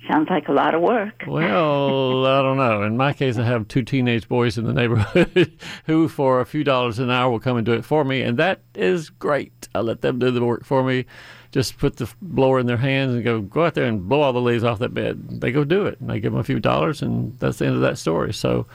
Sounds 0.09 0.29
like 0.31 0.49
a 0.49 0.53
lot 0.53 0.75
of 0.75 0.81
work. 0.81 1.23
Well, 1.29 2.27
I 2.27 2.43
don't 2.43 2.57
know. 2.57 2.83
In 2.83 2.97
my 2.97 3.13
case, 3.13 3.39
I 3.39 3.45
have 3.45 3.69
two 3.69 3.83
teenage 3.83 4.29
boys 4.29 4.59
in 4.59 4.65
the 4.65 4.73
neighborhood 4.73 5.53
who, 5.87 6.09
for 6.09 6.41
a 6.41 6.47
few 6.47 6.65
dollars 6.65 6.99
an 6.99 7.09
hour, 7.09 7.31
will 7.31 7.39
come 7.39 7.57
and 7.57 7.65
do 7.65 7.73
it 7.73 7.85
for 7.85 8.05
me, 8.05 8.23
and 8.23 8.37
that 8.39 8.61
is 8.75 9.11
great. 9.11 9.69
I 9.75 9.81
let 9.81 10.01
them 10.01 10.19
do 10.19 10.33
the 10.33 10.45
work 10.45 10.65
for 10.65 10.83
me. 10.83 11.07
Just 11.53 11.79
put 11.79 11.97
the 11.97 12.13
blower 12.21 12.59
in 12.59 12.67
their 12.67 12.79
hands 12.79 13.15
and 13.15 13.23
go 13.23 13.43
go 13.43 13.65
out 13.65 13.75
there 13.75 13.85
and 13.85 14.09
blow 14.09 14.23
all 14.23 14.33
the 14.33 14.41
leaves 14.41 14.65
off 14.65 14.81
that 14.81 14.95
bed. 14.95 15.41
They 15.41 15.53
go 15.53 15.63
do 15.63 15.87
it, 15.87 16.01
and 16.01 16.11
I 16.11 16.19
give 16.19 16.33
them 16.33 16.41
a 16.41 16.45
few 16.45 16.59
dollars, 16.59 17.01
and 17.01 17.39
that's 17.39 17.59
the 17.59 17.67
end 17.67 17.77
of 17.77 17.83
that 17.83 17.99
story. 17.99 18.33
So, 18.33 18.67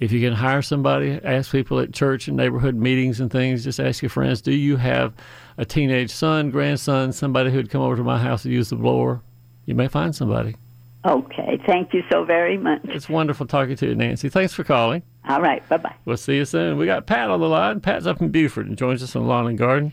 if 0.00 0.10
you 0.10 0.20
can 0.20 0.32
hire 0.32 0.62
somebody, 0.62 1.20
ask 1.22 1.52
people 1.52 1.78
at 1.78 1.92
church 1.92 2.26
and 2.26 2.36
neighborhood 2.36 2.74
meetings 2.74 3.20
and 3.20 3.30
things. 3.30 3.62
Just 3.62 3.78
ask 3.78 4.02
your 4.02 4.10
friends, 4.10 4.40
do 4.40 4.52
you 4.52 4.76
have 4.78 5.14
a 5.58 5.64
teenage 5.64 6.10
son, 6.10 6.50
grandson, 6.50 7.12
somebody 7.12 7.52
who'd 7.52 7.70
come 7.70 7.82
over 7.82 7.96
to 7.96 8.02
my 8.02 8.18
house 8.18 8.42
to 8.42 8.50
use 8.50 8.70
the 8.70 8.76
blower? 8.76 9.22
You 9.66 9.74
may 9.74 9.88
find 9.88 10.14
somebody. 10.14 10.56
Okay. 11.04 11.60
Thank 11.66 11.94
you 11.94 12.02
so 12.10 12.24
very 12.24 12.58
much. 12.58 12.80
It's 12.84 13.08
wonderful 13.08 13.46
talking 13.46 13.76
to 13.76 13.86
you, 13.86 13.94
Nancy. 13.94 14.28
Thanks 14.28 14.52
for 14.52 14.64
calling. 14.64 15.02
All 15.28 15.40
right. 15.40 15.66
Bye 15.68 15.76
bye. 15.76 15.94
We'll 16.04 16.16
see 16.16 16.36
you 16.36 16.44
soon. 16.44 16.78
We 16.78 16.86
got 16.86 17.06
Pat 17.06 17.30
on 17.30 17.40
the 17.40 17.48
line. 17.48 17.80
Pat's 17.80 18.06
up 18.06 18.20
in 18.20 18.30
Buford 18.30 18.66
and 18.66 18.76
joins 18.76 19.02
us 19.02 19.14
on 19.14 19.26
Lawn 19.26 19.46
and 19.46 19.58
Garden. 19.58 19.92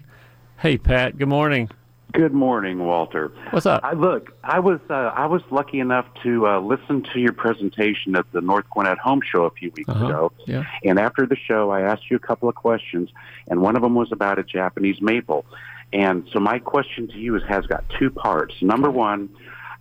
Hey, 0.57 0.77
Pat. 0.77 1.17
Good 1.17 1.27
morning. 1.27 1.69
Good 2.13 2.33
morning, 2.33 2.86
Walter. 2.86 3.31
What's 3.49 3.65
up? 3.65 3.83
I, 3.83 3.93
look, 3.93 4.38
I 4.43 4.59
was 4.59 4.79
uh, 4.88 4.93
I 4.93 5.25
was 5.25 5.41
lucky 5.49 5.79
enough 5.79 6.05
to 6.21 6.47
uh, 6.47 6.59
listen 6.59 7.03
to 7.12 7.19
your 7.19 7.33
presentation 7.33 8.15
at 8.15 8.31
the 8.31 8.41
North 8.41 8.65
Gwinnett 8.69 8.99
Home 8.99 9.21
Show 9.23 9.45
a 9.45 9.49
few 9.49 9.71
weeks 9.71 9.89
uh-huh. 9.89 10.05
ago. 10.05 10.31
Yeah. 10.45 10.63
And 10.83 10.99
after 10.99 11.25
the 11.25 11.36
show, 11.36 11.71
I 11.71 11.81
asked 11.81 12.12
you 12.12 12.17
a 12.17 12.19
couple 12.19 12.47
of 12.47 12.53
questions, 12.53 13.09
and 13.47 13.62
one 13.62 13.75
of 13.75 13.81
them 13.81 13.95
was 13.95 14.12
about 14.12 14.38
a 14.38 14.43
Japanese 14.43 15.01
maple. 15.01 15.43
And 15.91 16.27
so 16.31 16.39
my 16.39 16.59
question 16.59 17.07
to 17.07 17.17
you 17.17 17.36
is 17.36 17.41
has 17.47 17.65
got 17.65 17.83
two 17.99 18.12
parts. 18.12 18.53
Number 18.62 18.91
one, 18.91 19.29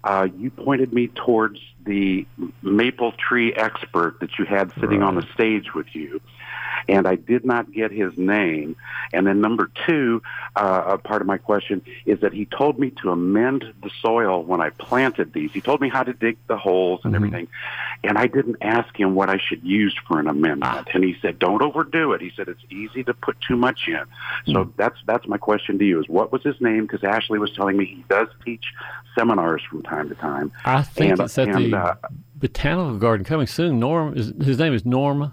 uh, 0.04 0.28
you 0.36 0.50
pointed 0.50 0.92
me 0.92 1.08
towards 1.08 1.58
the 1.84 2.26
maple 2.62 3.12
tree 3.12 3.52
expert 3.54 4.18
that 4.20 4.38
you 4.38 4.44
had 4.44 4.72
sitting 4.74 5.00
right. 5.00 5.08
on 5.08 5.14
the 5.14 5.26
stage 5.34 5.74
with 5.74 5.86
you 5.92 6.20
and 6.88 7.06
I 7.06 7.16
did 7.16 7.44
not 7.44 7.72
get 7.72 7.90
his 7.90 8.16
name. 8.16 8.76
And 9.12 9.26
then 9.26 9.40
number 9.40 9.70
two, 9.86 10.22
uh, 10.56 10.84
a 10.86 10.98
part 10.98 11.20
of 11.20 11.26
my 11.26 11.38
question 11.38 11.82
is 12.06 12.20
that 12.20 12.32
he 12.32 12.46
told 12.46 12.78
me 12.78 12.90
to 13.02 13.10
amend 13.10 13.64
the 13.82 13.90
soil 14.00 14.42
when 14.42 14.60
I 14.60 14.70
planted 14.70 15.32
these. 15.32 15.52
He 15.52 15.60
told 15.60 15.80
me 15.80 15.88
how 15.88 16.02
to 16.02 16.12
dig 16.12 16.38
the 16.46 16.56
holes 16.56 17.00
and 17.04 17.14
mm-hmm. 17.14 17.24
everything, 17.24 17.48
and 18.04 18.18
I 18.18 18.26
didn't 18.26 18.56
ask 18.60 18.94
him 18.98 19.14
what 19.14 19.28
I 19.28 19.38
should 19.38 19.62
use 19.62 19.96
for 20.06 20.18
an 20.18 20.28
amendment. 20.28 20.88
And 20.94 21.04
he 21.04 21.16
said, 21.20 21.38
"Don't 21.38 21.62
overdo 21.62 22.12
it." 22.12 22.20
He 22.20 22.32
said 22.36 22.48
it's 22.48 22.64
easy 22.70 23.04
to 23.04 23.14
put 23.14 23.36
too 23.40 23.56
much 23.56 23.88
in. 23.88 24.04
So 24.46 24.64
mm-hmm. 24.64 24.70
that's 24.76 24.98
that's 25.06 25.26
my 25.26 25.38
question 25.38 25.78
to 25.78 25.84
you: 25.84 26.00
is 26.00 26.08
what 26.08 26.32
was 26.32 26.42
his 26.42 26.60
name? 26.60 26.86
Because 26.86 27.04
Ashley 27.04 27.38
was 27.38 27.52
telling 27.52 27.76
me 27.76 27.84
he 27.84 28.04
does 28.08 28.28
teach 28.44 28.64
seminars 29.14 29.62
from 29.68 29.82
time 29.82 30.08
to 30.08 30.14
time. 30.14 30.52
I 30.64 30.82
think 30.82 31.12
and, 31.12 31.20
it's 31.20 31.38
at 31.38 31.48
and, 31.48 31.72
the 31.72 31.78
uh, 31.78 31.94
Botanical 32.36 32.98
Garden 32.98 33.24
coming 33.24 33.46
soon. 33.46 33.78
Norm 33.78 34.16
is 34.16 34.32
his 34.42 34.58
name 34.58 34.74
is 34.74 34.84
Norm 34.84 35.32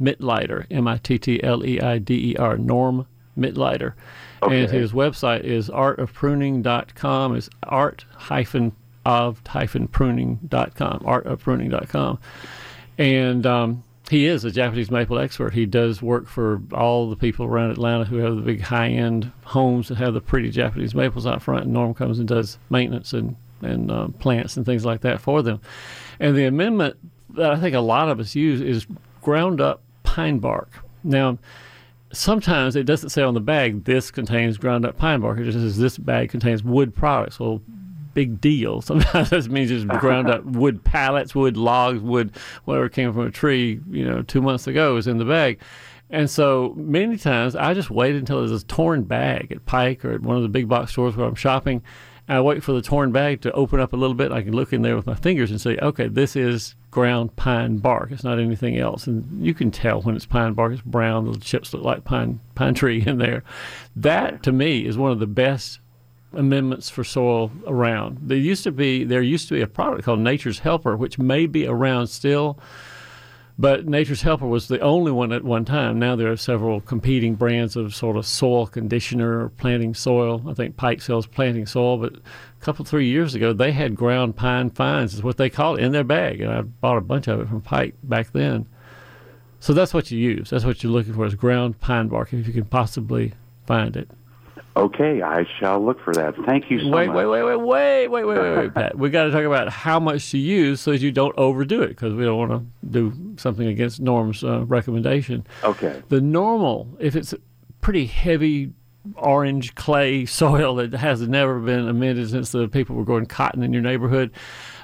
Mittleider, 0.00 0.66
M 0.70 0.88
I 0.88 0.98
T 0.98 1.18
T 1.18 1.42
L 1.42 1.64
E 1.64 1.80
I 1.80 1.98
D 1.98 2.32
E 2.32 2.36
R, 2.36 2.56
Norm 2.56 3.06
Mittleider. 3.38 3.94
Okay. 4.42 4.62
And 4.62 4.70
his 4.70 4.92
website 4.92 5.42
is 5.42 5.68
artofpruning.com, 5.68 7.36
is 7.36 7.50
art 7.64 8.04
hyphen 8.12 8.72
of 9.04 9.42
pruning.com, 9.44 11.00
artofpruning.com. 11.00 12.18
And 12.98 13.46
um, 13.46 13.84
he 14.10 14.26
is 14.26 14.44
a 14.44 14.50
Japanese 14.50 14.90
maple 14.90 15.18
expert. 15.18 15.54
He 15.54 15.66
does 15.66 16.02
work 16.02 16.26
for 16.26 16.60
all 16.72 17.08
the 17.08 17.16
people 17.16 17.46
around 17.46 17.70
Atlanta 17.70 18.04
who 18.04 18.18
have 18.18 18.36
the 18.36 18.42
big 18.42 18.60
high 18.60 18.88
end 18.88 19.32
homes 19.44 19.88
that 19.88 19.98
have 19.98 20.14
the 20.14 20.20
pretty 20.20 20.50
Japanese 20.50 20.94
maples 20.94 21.26
out 21.26 21.42
front. 21.42 21.64
And 21.64 21.72
Norm 21.72 21.94
comes 21.94 22.18
and 22.18 22.28
does 22.28 22.58
maintenance 22.70 23.12
and, 23.12 23.36
and 23.62 23.90
uh, 23.90 24.08
plants 24.18 24.56
and 24.56 24.66
things 24.66 24.84
like 24.84 25.00
that 25.02 25.20
for 25.20 25.42
them. 25.42 25.60
And 26.20 26.36
the 26.36 26.44
amendment 26.44 26.96
that 27.30 27.52
I 27.52 27.60
think 27.60 27.74
a 27.74 27.80
lot 27.80 28.08
of 28.08 28.20
us 28.20 28.34
use 28.34 28.60
is 28.60 28.86
ground 29.22 29.60
up 29.60 29.82
pine 30.18 30.40
bark. 30.40 30.84
Now, 31.04 31.38
sometimes 32.12 32.74
it 32.74 32.86
doesn't 32.86 33.10
say 33.10 33.22
on 33.22 33.34
the 33.34 33.40
bag 33.40 33.84
this 33.84 34.10
contains 34.10 34.58
ground 34.58 34.84
up 34.84 34.96
pine 34.96 35.20
bark. 35.20 35.38
It 35.38 35.44
just 35.44 35.58
says 35.58 35.78
this 35.78 35.96
bag 35.96 36.30
contains 36.30 36.64
wood 36.64 36.92
products. 36.92 37.38
Well, 37.38 37.62
big 38.14 38.40
deal. 38.40 38.82
Sometimes 38.82 39.30
that 39.30 39.48
means 39.48 39.70
just 39.70 39.86
ground 39.86 40.28
up 40.28 40.44
wood 40.44 40.82
pallets, 40.82 41.36
wood 41.36 41.56
logs, 41.56 42.00
wood 42.00 42.32
whatever 42.64 42.88
came 42.88 43.12
from 43.12 43.28
a 43.28 43.30
tree, 43.30 43.80
you 43.88 44.04
know, 44.04 44.22
two 44.22 44.42
months 44.42 44.66
ago 44.66 44.96
is 44.96 45.06
in 45.06 45.18
the 45.18 45.24
bag. 45.24 45.60
And 46.10 46.28
so 46.28 46.74
many 46.76 47.16
times 47.16 47.54
I 47.54 47.72
just 47.74 47.90
wait 47.90 48.16
until 48.16 48.38
there's 48.38 48.62
a 48.62 48.66
torn 48.66 49.04
bag 49.04 49.52
at 49.52 49.66
Pike 49.66 50.04
or 50.04 50.10
at 50.14 50.22
one 50.22 50.36
of 50.36 50.42
the 50.42 50.48
big 50.48 50.66
box 50.66 50.90
stores 50.90 51.16
where 51.16 51.28
I'm 51.28 51.36
shopping. 51.36 51.80
I 52.28 52.40
wait 52.40 52.62
for 52.62 52.72
the 52.72 52.82
torn 52.82 53.10
bag 53.10 53.40
to 53.42 53.52
open 53.52 53.80
up 53.80 53.92
a 53.92 53.96
little 53.96 54.14
bit. 54.14 54.32
I 54.32 54.42
can 54.42 54.52
look 54.52 54.72
in 54.72 54.82
there 54.82 54.96
with 54.96 55.06
my 55.06 55.14
fingers 55.14 55.50
and 55.50 55.60
say, 55.60 55.78
okay, 55.78 56.08
this 56.08 56.36
is 56.36 56.74
ground 56.90 57.34
pine 57.36 57.78
bark. 57.78 58.10
It's 58.10 58.24
not 58.24 58.38
anything 58.38 58.76
else. 58.76 59.06
And 59.06 59.44
you 59.44 59.54
can 59.54 59.70
tell 59.70 60.02
when 60.02 60.14
it's 60.14 60.26
pine 60.26 60.52
bark. 60.52 60.72
It's 60.72 60.82
brown. 60.82 61.30
The 61.30 61.38
chips 61.38 61.72
look 61.72 61.82
like 61.82 62.04
pine 62.04 62.40
pine 62.54 62.74
tree 62.74 63.02
in 63.06 63.18
there. 63.18 63.44
That 63.96 64.42
to 64.42 64.52
me 64.52 64.84
is 64.86 64.98
one 64.98 65.10
of 65.10 65.20
the 65.20 65.26
best 65.26 65.80
amendments 66.34 66.90
for 66.90 67.04
soil 67.04 67.50
around. 67.66 68.18
There 68.22 68.36
used 68.36 68.64
to 68.64 68.72
be 68.72 69.04
there 69.04 69.22
used 69.22 69.48
to 69.48 69.54
be 69.54 69.62
a 69.62 69.66
product 69.66 70.04
called 70.04 70.20
Nature's 70.20 70.60
Helper, 70.60 70.96
which 70.96 71.18
may 71.18 71.46
be 71.46 71.66
around 71.66 72.08
still, 72.08 72.58
but 73.58 73.86
Nature's 73.86 74.22
Helper 74.22 74.46
was 74.46 74.68
the 74.68 74.78
only 74.80 75.10
one 75.10 75.32
at 75.32 75.42
one 75.42 75.64
time. 75.64 75.98
Now 75.98 76.14
there 76.14 76.30
are 76.30 76.36
several 76.36 76.80
competing 76.80 77.34
brands 77.34 77.74
of 77.74 77.92
sort 77.92 78.16
of 78.16 78.24
soil 78.24 78.68
conditioner 78.68 79.44
or 79.44 79.48
planting 79.48 79.94
soil. 79.94 80.44
I 80.48 80.54
think 80.54 80.76
Pike 80.76 81.02
sells 81.02 81.26
planting 81.26 81.66
soil, 81.66 81.98
but 81.98 82.14
a 82.14 82.64
couple 82.64 82.84
three 82.84 83.08
years 83.08 83.34
ago 83.34 83.52
they 83.52 83.72
had 83.72 83.96
ground 83.96 84.36
pine 84.36 84.70
fines 84.70 85.12
is 85.12 85.24
what 85.24 85.38
they 85.38 85.50
call 85.50 85.74
it 85.74 85.82
in 85.82 85.90
their 85.90 86.04
bag, 86.04 86.40
and 86.40 86.52
I 86.52 86.60
bought 86.62 86.98
a 86.98 87.02
bunch 87.02 87.26
of 87.26 87.40
it 87.40 87.48
from 87.48 87.60
Pike 87.60 87.96
back 88.04 88.30
then. 88.32 88.66
So 89.58 89.72
that's 89.72 89.92
what 89.92 90.10
you 90.12 90.18
use. 90.18 90.50
That's 90.50 90.64
what 90.64 90.84
you're 90.84 90.92
looking 90.92 91.14
for 91.14 91.26
is 91.26 91.34
ground 91.34 91.80
pine 91.80 92.06
bark 92.06 92.32
if 92.32 92.46
you 92.46 92.52
can 92.52 92.66
possibly 92.66 93.34
find 93.66 93.96
it. 93.96 94.08
Okay, 94.76 95.22
I 95.22 95.44
shall 95.58 95.84
look 95.84 96.00
for 96.04 96.14
that. 96.14 96.34
Thank 96.46 96.70
you 96.70 96.80
so 96.80 96.88
wait, 96.88 97.08
much. 97.08 97.16
Wait, 97.16 97.26
wait, 97.26 97.42
wait, 97.42 97.56
wait, 97.56 98.08
wait, 98.08 98.24
wait, 98.24 98.38
wait, 98.38 98.56
wait, 98.56 98.74
Pat. 98.74 98.96
We 98.96 99.10
got 99.10 99.24
to 99.24 99.30
talk 99.32 99.44
about 99.44 99.68
how 99.70 99.98
much 99.98 100.30
to 100.30 100.38
use 100.38 100.80
so 100.80 100.92
that 100.92 101.00
you 101.00 101.10
don't 101.10 101.36
overdo 101.36 101.82
it 101.82 101.88
because 101.88 102.14
we 102.14 102.24
don't 102.24 102.38
want 102.38 102.52
to 102.52 102.88
do 102.88 103.34
something 103.38 103.66
against 103.66 104.00
Norm's 104.00 104.44
uh, 104.44 104.64
recommendation. 104.66 105.46
Okay. 105.64 106.00
The 106.10 106.20
normal, 106.20 106.88
if 107.00 107.16
it's 107.16 107.34
pretty 107.80 108.06
heavy 108.06 108.72
orange 109.16 109.74
clay 109.74 110.26
soil 110.26 110.76
that 110.76 110.92
has 110.92 111.26
never 111.26 111.58
been 111.58 111.88
amended 111.88 112.30
since 112.30 112.52
the 112.52 112.68
people 112.68 112.94
were 112.94 113.04
growing 113.04 113.26
cotton 113.26 113.64
in 113.64 113.72
your 113.72 113.82
neighborhood, 113.82 114.30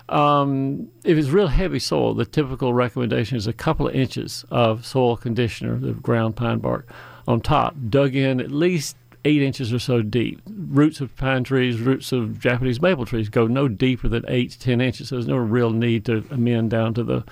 um, 0.08 0.88
if 1.04 1.16
it's 1.16 1.28
real 1.28 1.46
heavy 1.46 1.78
soil, 1.78 2.14
the 2.14 2.26
typical 2.26 2.74
recommendation 2.74 3.36
is 3.36 3.46
a 3.46 3.52
couple 3.52 3.88
of 3.88 3.94
inches 3.94 4.44
of 4.50 4.84
soil 4.84 5.16
conditioner, 5.16 5.78
the 5.78 5.92
ground 5.92 6.36
pine 6.36 6.58
bark, 6.58 6.88
on 7.26 7.40
top, 7.40 7.74
dug 7.88 8.14
in 8.14 8.40
at 8.40 8.50
least 8.50 8.96
eight 9.24 9.42
inches 9.42 9.72
or 9.72 9.78
so 9.78 10.02
deep. 10.02 10.40
Roots 10.46 11.00
of 11.00 11.16
pine 11.16 11.44
trees, 11.44 11.80
roots 11.80 12.12
of 12.12 12.38
Japanese 12.38 12.82
maple 12.82 13.06
trees 13.06 13.28
go 13.28 13.46
no 13.46 13.68
deeper 13.68 14.08
than 14.08 14.24
eight 14.28 14.50
to 14.52 14.58
ten 14.58 14.80
inches. 14.80 15.08
So 15.08 15.16
there's 15.16 15.26
no 15.26 15.37
real 15.37 15.70
need 15.70 16.04
to 16.06 16.24
amend 16.30 16.70
down 16.70 16.94
to 16.94 17.04
the 17.04 17.24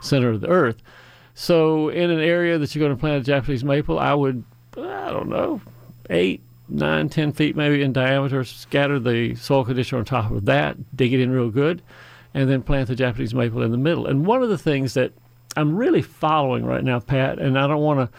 center 0.00 0.30
of 0.30 0.40
the 0.40 0.48
earth. 0.48 0.82
So 1.34 1.88
in 1.88 2.10
an 2.10 2.20
area 2.20 2.58
that 2.58 2.74
you're 2.74 2.84
going 2.86 2.96
to 2.96 3.00
plant 3.00 3.22
a 3.22 3.24
Japanese 3.24 3.64
maple, 3.64 3.98
I 3.98 4.12
would, 4.12 4.44
I 4.76 5.10
don't 5.10 5.28
know, 5.28 5.60
eight, 6.10 6.42
nine, 6.68 7.08
ten 7.08 7.32
feet 7.32 7.56
maybe 7.56 7.82
in 7.82 7.92
diameter, 7.92 8.44
scatter 8.44 8.98
the 8.98 9.34
soil 9.36 9.64
conditioner 9.64 10.00
on 10.00 10.04
top 10.04 10.30
of 10.30 10.44
that, 10.46 10.96
dig 10.96 11.14
it 11.14 11.20
in 11.20 11.30
real 11.30 11.50
good, 11.50 11.82
and 12.34 12.50
then 12.50 12.62
plant 12.62 12.88
the 12.88 12.96
Japanese 12.96 13.34
maple 13.34 13.62
in 13.62 13.70
the 13.70 13.78
middle. 13.78 14.06
And 14.06 14.26
one 14.26 14.42
of 14.42 14.50
the 14.50 14.58
things 14.58 14.94
that 14.94 15.12
I'm 15.56 15.74
really 15.74 16.02
following 16.02 16.64
right 16.64 16.84
now, 16.84 17.00
Pat, 17.00 17.38
and 17.38 17.58
I 17.58 17.66
don't 17.66 17.82
want 17.82 18.00
to 18.00 18.18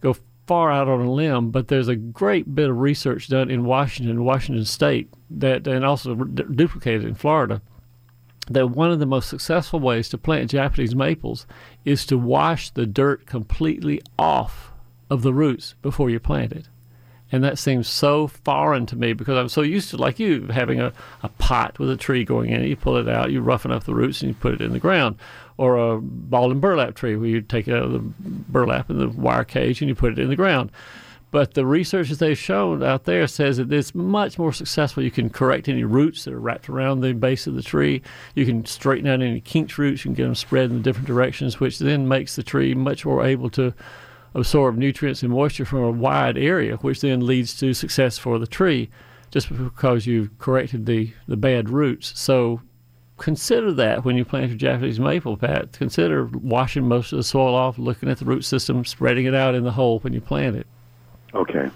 go 0.00 0.16
far 0.46 0.70
out 0.70 0.88
on 0.88 1.00
a 1.00 1.12
limb, 1.12 1.50
but 1.50 1.68
there's 1.68 1.88
a 1.88 1.96
great 1.96 2.54
bit 2.54 2.68
of 2.70 2.78
research 2.78 3.28
done 3.28 3.50
in 3.50 3.64
Washington, 3.64 4.24
Washington 4.24 4.64
State, 4.64 5.08
that 5.30 5.66
and 5.66 5.84
also 5.84 6.14
duplicated 6.14 7.04
in 7.04 7.14
Florida. 7.14 7.62
That 8.48 8.70
one 8.70 8.90
of 8.90 8.98
the 8.98 9.06
most 9.06 9.28
successful 9.28 9.78
ways 9.78 10.08
to 10.08 10.18
plant 10.18 10.50
Japanese 10.50 10.96
maples 10.96 11.46
is 11.84 12.04
to 12.06 12.18
wash 12.18 12.70
the 12.70 12.86
dirt 12.86 13.24
completely 13.24 14.00
off 14.18 14.72
of 15.08 15.22
the 15.22 15.32
roots 15.32 15.76
before 15.80 16.10
you 16.10 16.18
plant 16.18 16.52
it. 16.52 16.68
And 17.32 17.42
that 17.42 17.58
seems 17.58 17.88
so 17.88 18.26
foreign 18.26 18.84
to 18.86 18.96
me 18.96 19.14
because 19.14 19.38
I'm 19.38 19.48
so 19.48 19.62
used 19.62 19.90
to, 19.90 19.96
like 19.96 20.18
you, 20.18 20.46
having 20.48 20.80
a, 20.80 20.92
a 21.22 21.28
pot 21.30 21.78
with 21.78 21.90
a 21.90 21.96
tree 21.96 22.24
going 22.24 22.50
in 22.50 22.62
it. 22.62 22.68
You 22.68 22.76
pull 22.76 22.98
it 22.98 23.08
out, 23.08 23.32
you 23.32 23.40
roughen 23.40 23.72
up 23.72 23.84
the 23.84 23.94
roots, 23.94 24.20
and 24.20 24.28
you 24.28 24.34
put 24.34 24.52
it 24.52 24.60
in 24.60 24.72
the 24.72 24.78
ground. 24.78 25.16
Or 25.56 25.76
a 25.76 26.00
ball 26.00 26.50
and 26.50 26.60
burlap 26.60 26.94
tree 26.94 27.16
where 27.16 27.28
you 27.28 27.40
take 27.40 27.68
it 27.68 27.74
out 27.74 27.84
of 27.84 27.92
the 27.92 27.98
burlap 27.98 28.90
in 28.90 28.98
the 28.98 29.08
wire 29.08 29.44
cage 29.44 29.80
and 29.80 29.88
you 29.88 29.94
put 29.94 30.12
it 30.12 30.18
in 30.18 30.28
the 30.28 30.36
ground. 30.36 30.70
But 31.30 31.54
the 31.54 31.64
research 31.64 32.10
that 32.10 32.18
they've 32.18 32.38
shown 32.38 32.82
out 32.82 33.04
there 33.04 33.26
says 33.26 33.56
that 33.56 33.72
it's 33.72 33.94
much 33.94 34.38
more 34.38 34.52
successful. 34.52 35.02
You 35.02 35.10
can 35.10 35.30
correct 35.30 35.66
any 35.66 35.82
roots 35.82 36.24
that 36.24 36.34
are 36.34 36.38
wrapped 36.38 36.68
around 36.68 37.00
the 37.00 37.14
base 37.14 37.46
of 37.46 37.54
the 37.54 37.62
tree. 37.62 38.02
You 38.34 38.44
can 38.44 38.66
straighten 38.66 39.08
out 39.08 39.22
any 39.22 39.40
kinked 39.40 39.78
roots. 39.78 40.04
You 40.04 40.10
can 40.10 40.14
get 40.14 40.24
them 40.24 40.34
spread 40.34 40.70
in 40.70 40.82
different 40.82 41.06
directions, 41.06 41.58
which 41.58 41.78
then 41.78 42.06
makes 42.06 42.36
the 42.36 42.42
tree 42.42 42.74
much 42.74 43.06
more 43.06 43.24
able 43.24 43.48
to 43.50 43.72
absorb 44.34 44.76
nutrients 44.76 45.22
and 45.22 45.32
moisture 45.32 45.64
from 45.64 45.80
a 45.80 45.90
wide 45.90 46.38
area, 46.38 46.76
which 46.76 47.00
then 47.00 47.26
leads 47.26 47.58
to 47.58 47.74
success 47.74 48.18
for 48.18 48.38
the 48.38 48.46
tree 48.46 48.90
just 49.30 49.48
because 49.48 50.06
you've 50.06 50.36
corrected 50.38 50.86
the, 50.86 51.12
the 51.26 51.36
bad 51.36 51.70
roots. 51.70 52.12
So 52.18 52.60
consider 53.16 53.72
that 53.72 54.04
when 54.04 54.16
you 54.16 54.24
plant 54.24 54.48
your 54.48 54.58
Japanese 54.58 55.00
maple, 55.00 55.36
Pat. 55.36 55.72
Consider 55.72 56.26
washing 56.26 56.86
most 56.86 57.12
of 57.12 57.16
the 57.16 57.22
soil 57.22 57.54
off, 57.54 57.78
looking 57.78 58.10
at 58.10 58.18
the 58.18 58.24
root 58.24 58.44
system, 58.44 58.84
spreading 58.84 59.26
it 59.26 59.34
out 59.34 59.54
in 59.54 59.64
the 59.64 59.72
hole 59.72 60.00
when 60.00 60.12
you 60.12 60.20
plant 60.20 60.56
it. 60.56 60.66
Okay. 61.34 61.70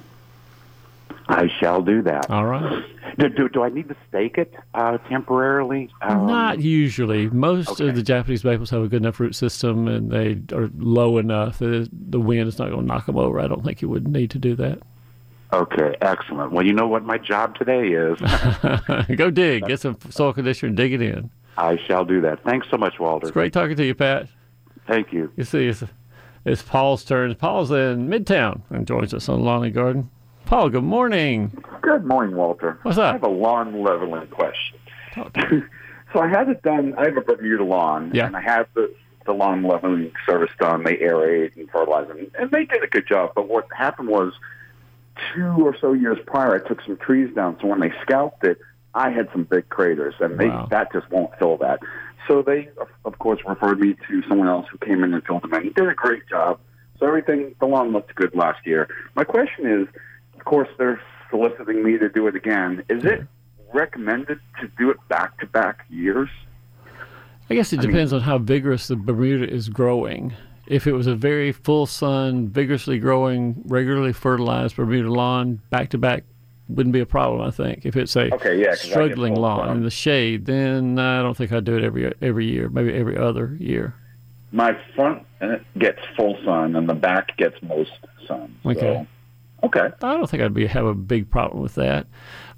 I 1.28 1.48
shall 1.58 1.82
do 1.82 2.02
that. 2.02 2.30
All 2.30 2.46
right. 2.46 2.84
Do, 3.18 3.28
do, 3.28 3.48
do 3.48 3.62
I 3.62 3.68
need 3.68 3.88
to 3.88 3.96
stake 4.08 4.38
it 4.38 4.54
uh, 4.74 4.98
temporarily? 5.08 5.90
Um, 6.02 6.26
Not 6.26 6.60
usually. 6.60 7.28
Most 7.30 7.68
okay. 7.70 7.88
of 7.88 7.96
the 7.96 8.02
Japanese 8.02 8.44
maples 8.44 8.70
have 8.70 8.82
a 8.82 8.88
good 8.88 9.02
enough 9.02 9.18
root 9.18 9.34
system 9.34 9.88
and 9.88 10.10
they 10.10 10.40
are 10.54 10.70
low 10.76 11.18
enough 11.18 11.58
that 11.58 11.88
the 11.92 12.20
wind 12.20 12.46
is 12.46 12.58
not 12.58 12.70
going 12.70 12.82
to 12.82 12.86
knock 12.86 13.06
them 13.06 13.16
over. 13.16 13.40
I 13.40 13.48
don't 13.48 13.64
think 13.64 13.82
you 13.82 13.88
would 13.88 14.06
need 14.06 14.30
to 14.32 14.38
do 14.38 14.54
that. 14.56 14.80
Okay, 15.52 15.94
excellent. 16.00 16.52
Well, 16.52 16.66
you 16.66 16.72
know 16.72 16.86
what 16.86 17.04
my 17.04 17.18
job 17.18 17.56
today 17.56 17.88
is. 17.88 18.18
Go 19.16 19.30
dig. 19.30 19.64
Get 19.66 19.80
some 19.80 19.96
soil 20.10 20.32
conditioner 20.32 20.68
and 20.68 20.76
dig 20.76 20.92
it 20.92 21.02
in. 21.02 21.30
I 21.56 21.78
shall 21.86 22.04
do 22.04 22.20
that. 22.20 22.42
Thanks 22.44 22.68
so 22.70 22.76
much, 22.76 22.98
Walter. 22.98 23.26
It's 23.26 23.32
great 23.32 23.52
talking 23.52 23.76
to 23.76 23.84
you, 23.84 23.94
Pat. 23.94 24.28
Thank 24.86 25.12
you. 25.12 25.32
You 25.36 25.44
see, 25.44 25.66
it's, 25.68 25.82
it's 26.44 26.62
Paul's 26.62 27.04
turn. 27.04 27.34
Paul's 27.34 27.70
in 27.70 28.08
Midtown 28.08 28.62
and 28.70 28.86
joins 28.86 29.14
us 29.14 29.28
on 29.28 29.42
Lawn 29.42 29.64
and 29.64 29.74
Garden. 29.74 30.10
Paul, 30.46 30.70
good 30.70 30.84
morning. 30.84 31.50
Good 31.82 32.04
morning, 32.04 32.36
Walter. 32.36 32.78
What's 32.82 32.98
up? 32.98 33.10
I 33.10 33.12
have 33.12 33.22
a 33.24 33.28
lawn 33.28 33.82
leveling 33.82 34.28
question. 34.28 34.78
Talk 35.12 35.32
to 35.34 35.48
me. 35.50 35.62
so 36.12 36.20
I 36.20 36.28
had 36.28 36.48
it 36.48 36.62
done. 36.62 36.94
I 36.96 37.04
have 37.06 37.16
a 37.16 37.20
Bermuda 37.20 37.64
lawn, 37.64 38.12
Yeah. 38.14 38.26
and 38.26 38.36
I 38.36 38.40
have 38.40 38.68
the 38.74 38.92
the 39.26 39.32
lawn 39.32 39.64
leveling 39.64 40.12
service 40.24 40.52
done. 40.60 40.84
They 40.84 40.96
aerate 40.98 41.56
and 41.56 41.68
fertilize, 41.70 42.08
and, 42.10 42.30
and 42.38 42.48
they 42.52 42.64
did 42.64 42.84
a 42.84 42.86
good 42.86 43.08
job. 43.08 43.32
But 43.34 43.48
what 43.48 43.66
happened 43.76 44.08
was, 44.08 44.32
two 45.34 45.42
or 45.66 45.76
so 45.80 45.94
years 45.94 46.18
prior, 46.28 46.54
I 46.54 46.68
took 46.68 46.80
some 46.82 46.96
trees 46.96 47.34
down. 47.34 47.56
So 47.60 47.66
when 47.66 47.80
they 47.80 47.92
scalped 48.02 48.44
it, 48.44 48.58
I 48.94 49.10
had 49.10 49.28
some 49.32 49.42
big 49.42 49.68
craters, 49.68 50.14
and 50.20 50.38
they 50.38 50.46
Wow. 50.48 50.68
that 50.70 50.92
just 50.92 51.10
won't 51.10 51.36
fill 51.40 51.56
that. 51.56 51.80
So 52.28 52.42
they, 52.42 52.68
of- 53.04 53.18
course, 53.18 53.40
referred 53.44 53.80
me 53.80 53.96
to 54.08 54.22
someone 54.28 54.46
else 54.46 54.66
who 54.70 54.78
came 54.78 55.02
in 55.02 55.12
and 55.12 55.24
filled 55.24 55.42
them 55.42 55.54
in. 55.54 55.64
He 55.64 55.70
did 55.70 55.88
a 55.88 55.94
great 55.94 56.28
job. 56.28 56.60
So 57.00 57.06
everything, 57.06 57.56
the 57.58 57.66
lawn 57.66 57.90
looked 57.90 58.14
good 58.14 58.32
last 58.36 58.64
year. 58.64 58.88
My 59.16 59.24
question 59.24 59.66
is, 59.66 59.88
course, 60.46 60.68
they're 60.78 61.00
soliciting 61.28 61.82
me 61.84 61.98
to 61.98 62.08
do 62.08 62.26
it 62.26 62.34
again. 62.34 62.82
Is 62.88 63.04
it 63.04 63.26
recommended 63.74 64.38
to 64.60 64.68
do 64.78 64.90
it 64.90 64.96
back 65.08 65.38
to 65.40 65.46
back 65.46 65.84
years? 65.90 66.30
I 67.50 67.54
guess 67.54 67.72
it 67.72 67.80
depends 67.80 68.12
on 68.12 68.22
how 68.22 68.38
vigorous 68.38 68.88
the 68.88 68.96
Bermuda 68.96 69.48
is 69.52 69.68
growing. 69.68 70.32
If 70.66 70.86
it 70.86 70.92
was 70.92 71.06
a 71.06 71.14
very 71.14 71.52
full 71.52 71.86
sun, 71.86 72.48
vigorously 72.48 72.98
growing, 72.98 73.62
regularly 73.66 74.12
fertilized 74.12 74.74
Bermuda 74.74 75.12
lawn, 75.12 75.60
back 75.70 75.90
to 75.90 75.98
back 75.98 76.24
wouldn't 76.68 76.92
be 76.92 76.98
a 76.98 77.06
problem. 77.06 77.46
I 77.46 77.52
think 77.52 77.86
if 77.86 77.94
it's 77.94 78.16
a 78.16 78.34
Okay, 78.34 78.58
yeah, 78.58 78.70
'cause 78.70 78.80
I 78.80 78.82
get 78.82 78.90
struggling 78.90 79.36
lawn 79.36 79.76
in 79.76 79.84
the 79.84 79.90
shade, 79.90 80.46
then 80.46 80.98
I 80.98 81.22
don't 81.22 81.36
think 81.36 81.52
I'd 81.52 81.64
do 81.64 81.76
it 81.76 81.84
every 81.84 82.12
every 82.20 82.46
year, 82.46 82.68
maybe 82.68 82.92
every 82.92 83.16
other 83.16 83.56
year. 83.60 83.94
My 84.50 84.76
front 84.96 85.22
gets 85.78 86.00
full 86.16 86.36
sun, 86.44 86.74
and 86.74 86.88
the 86.88 86.94
back 86.94 87.36
gets 87.36 87.62
most 87.62 87.92
sun. 88.26 88.52
Okay. 88.64 88.80
So 88.80 89.06
Okay. 89.64 89.88
I 90.02 90.14
don't 90.14 90.28
think 90.28 90.42
I'd 90.42 90.54
be 90.54 90.66
have 90.66 90.86
a 90.86 90.94
big 90.94 91.30
problem 91.30 91.62
with 91.62 91.74
that. 91.76 92.06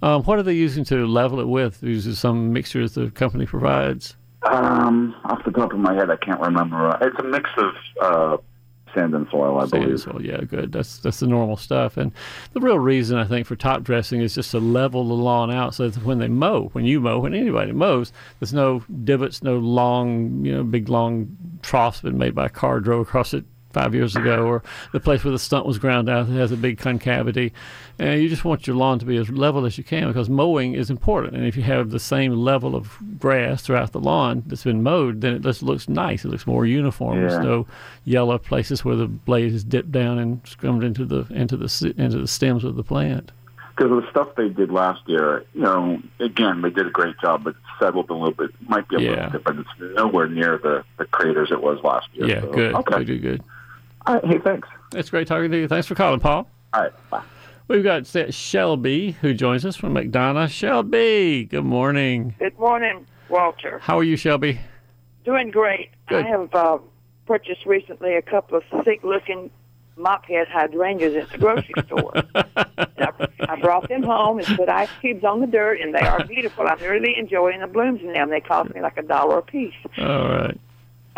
Um, 0.02 0.22
what 0.24 0.38
are 0.38 0.42
they 0.42 0.54
using 0.54 0.84
to 0.84 1.06
level 1.06 1.40
it 1.40 1.48
with? 1.48 1.82
Is 1.82 2.06
it 2.06 2.16
some 2.16 2.52
mixture 2.52 2.86
that 2.88 3.00
the 3.00 3.10
company 3.10 3.46
provides. 3.46 4.16
Um, 4.50 5.14
off 5.24 5.44
the 5.44 5.50
top 5.50 5.72
of 5.72 5.78
my 5.78 5.94
head, 5.94 6.10
I 6.10 6.16
can't 6.16 6.40
remember. 6.40 6.96
It's 7.00 7.18
a 7.18 7.24
mix 7.24 7.50
of 7.56 7.72
uh, 8.00 8.36
sand 8.94 9.14
and 9.14 9.26
soil, 9.30 9.58
I 9.58 9.66
Sand 9.66 9.84
believe. 9.84 10.00
soil, 10.00 10.22
yeah, 10.22 10.40
good. 10.42 10.70
That's 10.72 10.98
that's 10.98 11.20
the 11.20 11.26
normal 11.26 11.56
stuff. 11.56 11.96
And 11.96 12.12
the 12.52 12.60
real 12.60 12.78
reason 12.78 13.18
I 13.18 13.24
think 13.24 13.46
for 13.46 13.56
top 13.56 13.82
dressing 13.82 14.20
is 14.20 14.34
just 14.34 14.52
to 14.52 14.60
level 14.60 15.06
the 15.08 15.14
lawn 15.14 15.50
out 15.50 15.74
so 15.74 15.88
that 15.88 16.04
when 16.04 16.18
they 16.18 16.28
mow, 16.28 16.68
when 16.72 16.84
you 16.84 17.00
mow, 17.00 17.18
when 17.18 17.34
anybody 17.34 17.72
mows, 17.72 18.12
there's 18.38 18.54
no 18.54 18.84
divots, 19.04 19.42
no 19.42 19.58
long, 19.58 20.44
you 20.44 20.52
know, 20.54 20.62
big 20.62 20.88
long 20.88 21.36
troughs 21.62 22.00
been 22.00 22.18
made 22.18 22.34
by 22.34 22.46
a 22.46 22.50
car 22.50 22.78
drove 22.80 23.08
across 23.08 23.34
it 23.34 23.44
five 23.72 23.94
years 23.94 24.16
ago, 24.16 24.44
or 24.46 24.62
the 24.92 25.00
place 25.00 25.22
where 25.24 25.32
the 25.32 25.38
stunt 25.38 25.66
was 25.66 25.78
ground 25.78 26.08
out 26.08 26.26
that 26.26 26.32
has 26.32 26.52
a 26.52 26.56
big 26.56 26.78
concavity. 26.78 27.52
And 27.98 28.22
you 28.22 28.28
just 28.28 28.44
want 28.44 28.66
your 28.66 28.76
lawn 28.76 28.98
to 29.00 29.04
be 29.04 29.16
as 29.16 29.28
level 29.28 29.66
as 29.66 29.76
you 29.76 29.84
can 29.84 30.08
because 30.08 30.30
mowing 30.30 30.74
is 30.74 30.88
important. 30.88 31.36
And 31.36 31.44
if 31.46 31.56
you 31.56 31.62
have 31.64 31.90
the 31.90 31.98
same 32.00 32.32
level 32.32 32.74
of 32.76 32.96
grass 33.18 33.62
throughout 33.62 33.92
the 33.92 34.00
lawn 34.00 34.42
that's 34.46 34.64
been 34.64 34.82
mowed, 34.82 35.20
then 35.20 35.34
it 35.34 35.42
just 35.42 35.62
looks 35.62 35.88
nice. 35.88 36.24
It 36.24 36.28
looks 36.28 36.46
more 36.46 36.64
uniform. 36.64 37.18
There's 37.20 37.44
no 37.44 37.66
yellow 38.04 38.38
places 38.38 38.84
where 38.84 38.96
the 38.96 39.06
blade 39.06 39.52
is 39.52 39.64
dipped 39.64 39.92
down 39.92 40.18
and 40.18 40.40
scummed 40.46 40.84
into 40.84 41.04
the 41.04 41.26
into 41.30 41.56
the 41.56 41.94
into 41.98 42.18
the 42.18 42.28
stems 42.28 42.64
of 42.64 42.76
the 42.76 42.84
plant. 42.84 43.32
Because 43.76 44.02
the 44.02 44.10
stuff 44.10 44.28
they 44.36 44.48
did 44.48 44.72
last 44.72 45.00
year, 45.06 45.44
you 45.54 45.60
know, 45.60 46.02
again, 46.18 46.62
they 46.62 46.70
did 46.70 46.86
a 46.88 46.90
great 46.90 47.16
job, 47.20 47.44
but 47.44 47.54
settled 47.78 48.10
a 48.10 48.12
little 48.14 48.32
bit. 48.32 48.50
Might 48.68 48.88
be 48.88 48.96
a 48.96 48.98
Yeah. 49.00 49.10
little 49.10 49.30
bit, 49.30 49.44
but 49.44 49.56
it's 49.56 49.68
nowhere 49.96 50.26
near 50.26 50.58
the, 50.58 50.84
the 50.96 51.04
craters 51.04 51.52
it 51.52 51.62
was 51.62 51.80
last 51.84 52.08
year. 52.12 52.26
Yeah, 52.26 52.40
So, 52.40 52.52
good. 52.52 52.74
Okay. 52.74 53.04
Good, 53.04 53.22
good. 53.22 53.42
All 54.08 54.14
right. 54.14 54.24
Hey, 54.24 54.38
thanks. 54.38 54.66
It's 54.94 55.10
great 55.10 55.28
talking 55.28 55.50
to 55.50 55.58
you. 55.58 55.68
Thanks 55.68 55.86
for 55.86 55.94
calling, 55.94 56.18
Paul. 56.18 56.48
All 56.72 56.82
right. 56.82 56.92
Bye. 57.10 57.22
We've 57.68 57.84
got 57.84 58.06
Shelby 58.06 59.10
who 59.20 59.34
joins 59.34 59.66
us 59.66 59.76
from 59.76 59.94
McDonough. 59.94 60.48
Shelby, 60.48 61.44
good 61.44 61.64
morning. 61.66 62.34
Good 62.38 62.58
morning, 62.58 63.06
Walter. 63.28 63.78
How 63.80 63.98
are 63.98 64.04
you, 64.04 64.16
Shelby? 64.16 64.58
Doing 65.26 65.50
great. 65.50 65.90
Good. 66.08 66.24
I 66.24 66.28
have 66.28 66.54
uh, 66.54 66.78
purchased 67.26 67.66
recently 67.66 68.14
a 68.14 68.22
couple 68.22 68.56
of 68.56 68.64
sick-looking 68.82 69.50
mop-head 69.98 70.48
hydrangeas 70.48 71.14
at 71.14 71.30
the 71.30 71.36
grocery 71.36 71.74
store. 71.86 72.12
I, 72.34 73.10
I 73.40 73.60
brought 73.60 73.90
them 73.90 74.02
home 74.04 74.38
and 74.38 74.46
put 74.56 74.70
ice 74.70 74.88
cubes 75.02 75.22
on 75.24 75.40
the 75.40 75.46
dirt, 75.46 75.82
and 75.82 75.94
they 75.94 76.00
are 76.00 76.24
beautiful. 76.24 76.66
I'm 76.66 76.80
really 76.80 77.14
enjoying 77.18 77.60
the 77.60 77.66
blooms 77.66 78.00
in 78.00 78.14
them. 78.14 78.30
They 78.30 78.40
cost 78.40 78.74
me 78.74 78.80
like 78.80 78.96
a 78.96 79.02
dollar 79.02 79.38
a 79.38 79.42
piece. 79.42 79.74
All 79.98 80.28
right. 80.30 80.58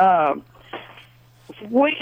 Um, 0.00 0.44
when 1.68 1.92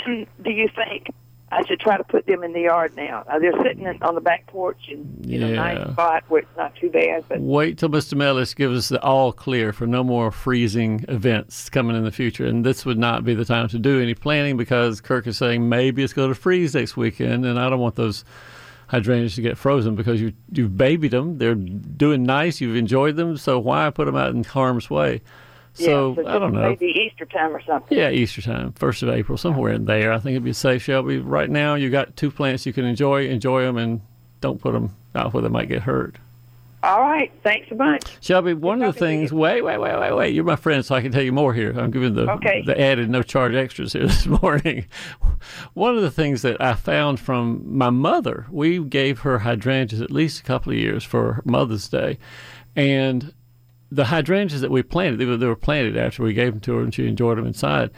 do 0.42 0.50
you 0.50 0.68
think 0.74 1.08
I 1.50 1.64
should 1.66 1.80
try 1.80 1.96
to 1.96 2.04
put 2.04 2.26
them 2.26 2.44
in 2.44 2.52
the 2.52 2.60
yard 2.62 2.94
now? 2.96 3.24
Uh, 3.26 3.38
they're 3.38 3.56
sitting 3.62 3.84
in, 3.84 4.02
on 4.02 4.14
the 4.14 4.20
back 4.20 4.46
porch 4.48 4.76
in, 4.90 5.24
in 5.26 5.42
a 5.42 5.48
Yeah. 5.48 5.54
nice 5.56 5.92
spot 5.92 6.24
where 6.28 6.42
it's 6.42 6.56
not 6.58 6.74
too 6.76 6.90
bad, 6.90 7.24
but 7.28 7.40
Wait 7.40 7.78
till 7.78 7.88
Mr. 7.88 8.14
Mellish 8.14 8.54
gives 8.54 8.76
us 8.78 8.88
the 8.90 9.02
all 9.02 9.32
clear 9.32 9.72
for 9.72 9.86
no 9.86 10.04
more 10.04 10.30
freezing 10.30 11.04
events 11.08 11.70
coming 11.70 11.96
in 11.96 12.04
the 12.04 12.12
future. 12.12 12.44
And 12.46 12.64
this 12.66 12.84
would 12.84 12.98
not 12.98 13.24
be 13.24 13.34
the 13.34 13.46
time 13.46 13.66
to 13.68 13.78
do 13.78 14.00
any 14.00 14.14
planning 14.14 14.56
because 14.58 15.00
Kirk 15.00 15.26
is 15.26 15.38
saying 15.38 15.68
maybe 15.68 16.02
it's 16.02 16.12
going 16.12 16.28
to 16.28 16.34
freeze 16.34 16.74
next 16.74 16.96
weekend. 16.96 17.46
And 17.46 17.58
I 17.58 17.70
don't 17.70 17.80
want 17.80 17.96
those 17.96 18.24
hydrangeas 18.88 19.34
to 19.36 19.42
get 19.42 19.56
frozen 19.58 19.94
because 19.94 20.20
you, 20.20 20.32
you've 20.52 20.76
babied 20.76 21.10
them. 21.12 21.38
They're 21.38 21.54
doing 21.54 22.22
nice. 22.24 22.60
You've 22.60 22.76
enjoyed 22.76 23.16
them. 23.16 23.36
So 23.38 23.58
why 23.58 23.88
put 23.90 24.04
them 24.06 24.16
out 24.16 24.30
in 24.34 24.44
harm's 24.44 24.90
way? 24.90 25.22
So, 25.74 26.14
yeah, 26.16 26.22
so 26.22 26.28
I 26.28 26.38
don't 26.38 26.52
know. 26.54 26.68
Maybe 26.70 26.86
Easter 26.86 27.24
time 27.24 27.54
or 27.54 27.62
something. 27.62 27.96
Yeah, 27.96 28.10
Easter 28.10 28.42
time, 28.42 28.72
first 28.72 29.02
of 29.02 29.08
April, 29.08 29.38
somewhere 29.38 29.72
in 29.72 29.84
there. 29.84 30.12
I 30.12 30.18
think 30.18 30.32
it'd 30.32 30.44
be 30.44 30.52
safe, 30.52 30.82
Shelby. 30.82 31.18
Right 31.18 31.48
now, 31.50 31.74
you 31.74 31.88
got 31.90 32.16
two 32.16 32.30
plants 32.30 32.66
you 32.66 32.72
can 32.72 32.84
enjoy. 32.84 33.28
Enjoy 33.28 33.62
them, 33.62 33.76
and 33.76 34.00
don't 34.40 34.60
put 34.60 34.72
them 34.72 34.96
out 35.14 35.32
where 35.32 35.42
they 35.42 35.48
might 35.48 35.68
get 35.68 35.82
hurt. 35.82 36.16
All 36.80 37.00
right. 37.00 37.32
Thanks 37.42 37.72
a 37.72 37.74
bunch. 37.74 38.04
Shelby, 38.20 38.54
one 38.54 38.80
of 38.82 38.94
the 38.94 38.98
things. 39.00 39.32
Wait, 39.32 39.62
wait, 39.62 39.78
wait, 39.78 39.98
wait, 39.98 40.12
wait. 40.14 40.32
You're 40.34 40.44
my 40.44 40.54
friend, 40.54 40.84
so 40.84 40.94
I 40.94 41.02
can 41.02 41.10
tell 41.10 41.22
you 41.22 41.32
more 41.32 41.52
here. 41.52 41.76
I'm 41.76 41.90
giving 41.90 42.14
the 42.14 42.30
Okay. 42.34 42.62
the 42.64 42.80
added 42.80 43.10
no 43.10 43.22
charge 43.22 43.54
extras 43.54 43.94
here 43.94 44.06
this 44.06 44.26
morning. 44.26 44.86
One 45.74 45.96
of 45.96 46.02
the 46.02 46.10
things 46.10 46.42
that 46.42 46.60
I 46.60 46.74
found 46.74 47.18
from 47.18 47.62
my 47.76 47.90
mother, 47.90 48.46
we 48.50 48.78
gave 48.78 49.20
her 49.20 49.40
hydrangeas 49.40 50.00
at 50.00 50.12
least 50.12 50.38
a 50.40 50.44
couple 50.44 50.72
of 50.72 50.78
years 50.78 51.02
for 51.02 51.42
Mother's 51.44 51.88
Day, 51.88 52.16
and 52.76 53.32
the 53.90 54.06
hydrangeas 54.06 54.60
that 54.60 54.70
we 54.70 54.82
planted, 54.82 55.18
they 55.18 55.24
were, 55.24 55.36
they 55.36 55.46
were 55.46 55.56
planted 55.56 55.96
after 55.96 56.22
we 56.22 56.34
gave 56.34 56.52
them 56.52 56.60
to 56.60 56.74
her, 56.74 56.82
and 56.82 56.94
she 56.94 57.06
enjoyed 57.06 57.38
them 57.38 57.46
inside. 57.46 57.90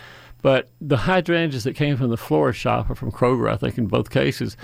But 0.42 0.70
the 0.80 0.96
hydrangeas 0.96 1.64
that 1.64 1.74
came 1.74 1.96
from 1.96 2.10
the 2.10 2.16
florist 2.16 2.60
shop 2.60 2.88
or 2.88 2.94
from 2.94 3.12
Kroger, 3.12 3.50
I 3.50 3.56
think 3.56 3.76
in 3.76 3.86
both 3.86 4.10
cases, 4.10 4.56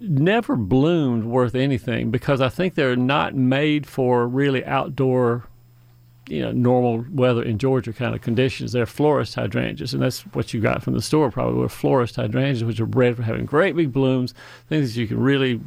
never 0.00 0.56
bloomed 0.56 1.24
worth 1.24 1.54
anything 1.54 2.10
because 2.10 2.40
I 2.40 2.48
think 2.48 2.74
they're 2.74 2.96
not 2.96 3.34
made 3.34 3.86
for 3.86 4.26
really 4.26 4.64
outdoor, 4.64 5.49
you 6.30 6.40
know, 6.40 6.52
normal 6.52 7.04
weather 7.10 7.42
in 7.42 7.58
Georgia 7.58 7.92
kind 7.92 8.14
of 8.14 8.20
conditions. 8.20 8.70
They're 8.70 8.86
florist 8.86 9.34
hydrangeas, 9.34 9.92
and 9.92 10.02
that's 10.02 10.20
what 10.32 10.54
you 10.54 10.60
got 10.60 10.82
from 10.82 10.94
the 10.94 11.02
store 11.02 11.30
probably 11.30 11.58
were 11.58 11.68
florist 11.68 12.16
hydrangeas, 12.16 12.62
which 12.62 12.80
are 12.80 12.86
bred 12.86 13.16
for 13.16 13.24
having 13.24 13.44
great 13.44 13.74
big 13.74 13.92
blooms, 13.92 14.32
things 14.68 14.94
that 14.94 15.00
you 15.00 15.08
can 15.08 15.18
really, 15.18 15.60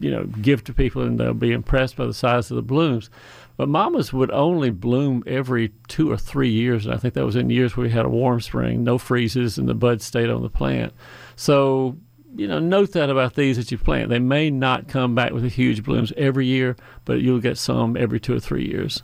you 0.00 0.10
know, 0.10 0.24
give 0.24 0.62
to 0.64 0.74
people 0.74 1.02
and 1.02 1.18
they'll 1.18 1.32
be 1.32 1.52
impressed 1.52 1.96
by 1.96 2.04
the 2.04 2.12
size 2.12 2.50
of 2.50 2.56
the 2.56 2.62
blooms. 2.62 3.08
But 3.56 3.70
mamas 3.70 4.12
would 4.12 4.30
only 4.30 4.70
bloom 4.70 5.24
every 5.26 5.72
two 5.88 6.12
or 6.12 6.18
three 6.18 6.50
years, 6.50 6.84
and 6.84 6.94
I 6.94 6.98
think 6.98 7.14
that 7.14 7.24
was 7.24 7.36
in 7.36 7.48
years 7.48 7.76
where 7.76 7.84
we 7.84 7.92
had 7.92 8.04
a 8.04 8.10
warm 8.10 8.40
spring, 8.42 8.84
no 8.84 8.98
freezes, 8.98 9.56
and 9.56 9.68
the 9.68 9.74
buds 9.74 10.04
stayed 10.04 10.30
on 10.30 10.42
the 10.42 10.50
plant. 10.50 10.92
So 11.36 11.96
you 12.34 12.48
know, 12.48 12.58
note 12.58 12.92
that 12.92 13.10
about 13.10 13.34
these 13.34 13.56
that 13.56 13.70
you 13.70 13.78
plant. 13.78 14.08
They 14.08 14.18
may 14.18 14.50
not 14.50 14.88
come 14.88 15.14
back 15.14 15.32
with 15.32 15.50
huge 15.52 15.82
blooms 15.82 16.12
every 16.16 16.46
year, 16.46 16.76
but 17.04 17.20
you'll 17.20 17.40
get 17.40 17.58
some 17.58 17.96
every 17.96 18.20
two 18.20 18.34
or 18.34 18.40
three 18.40 18.66
years. 18.66 19.02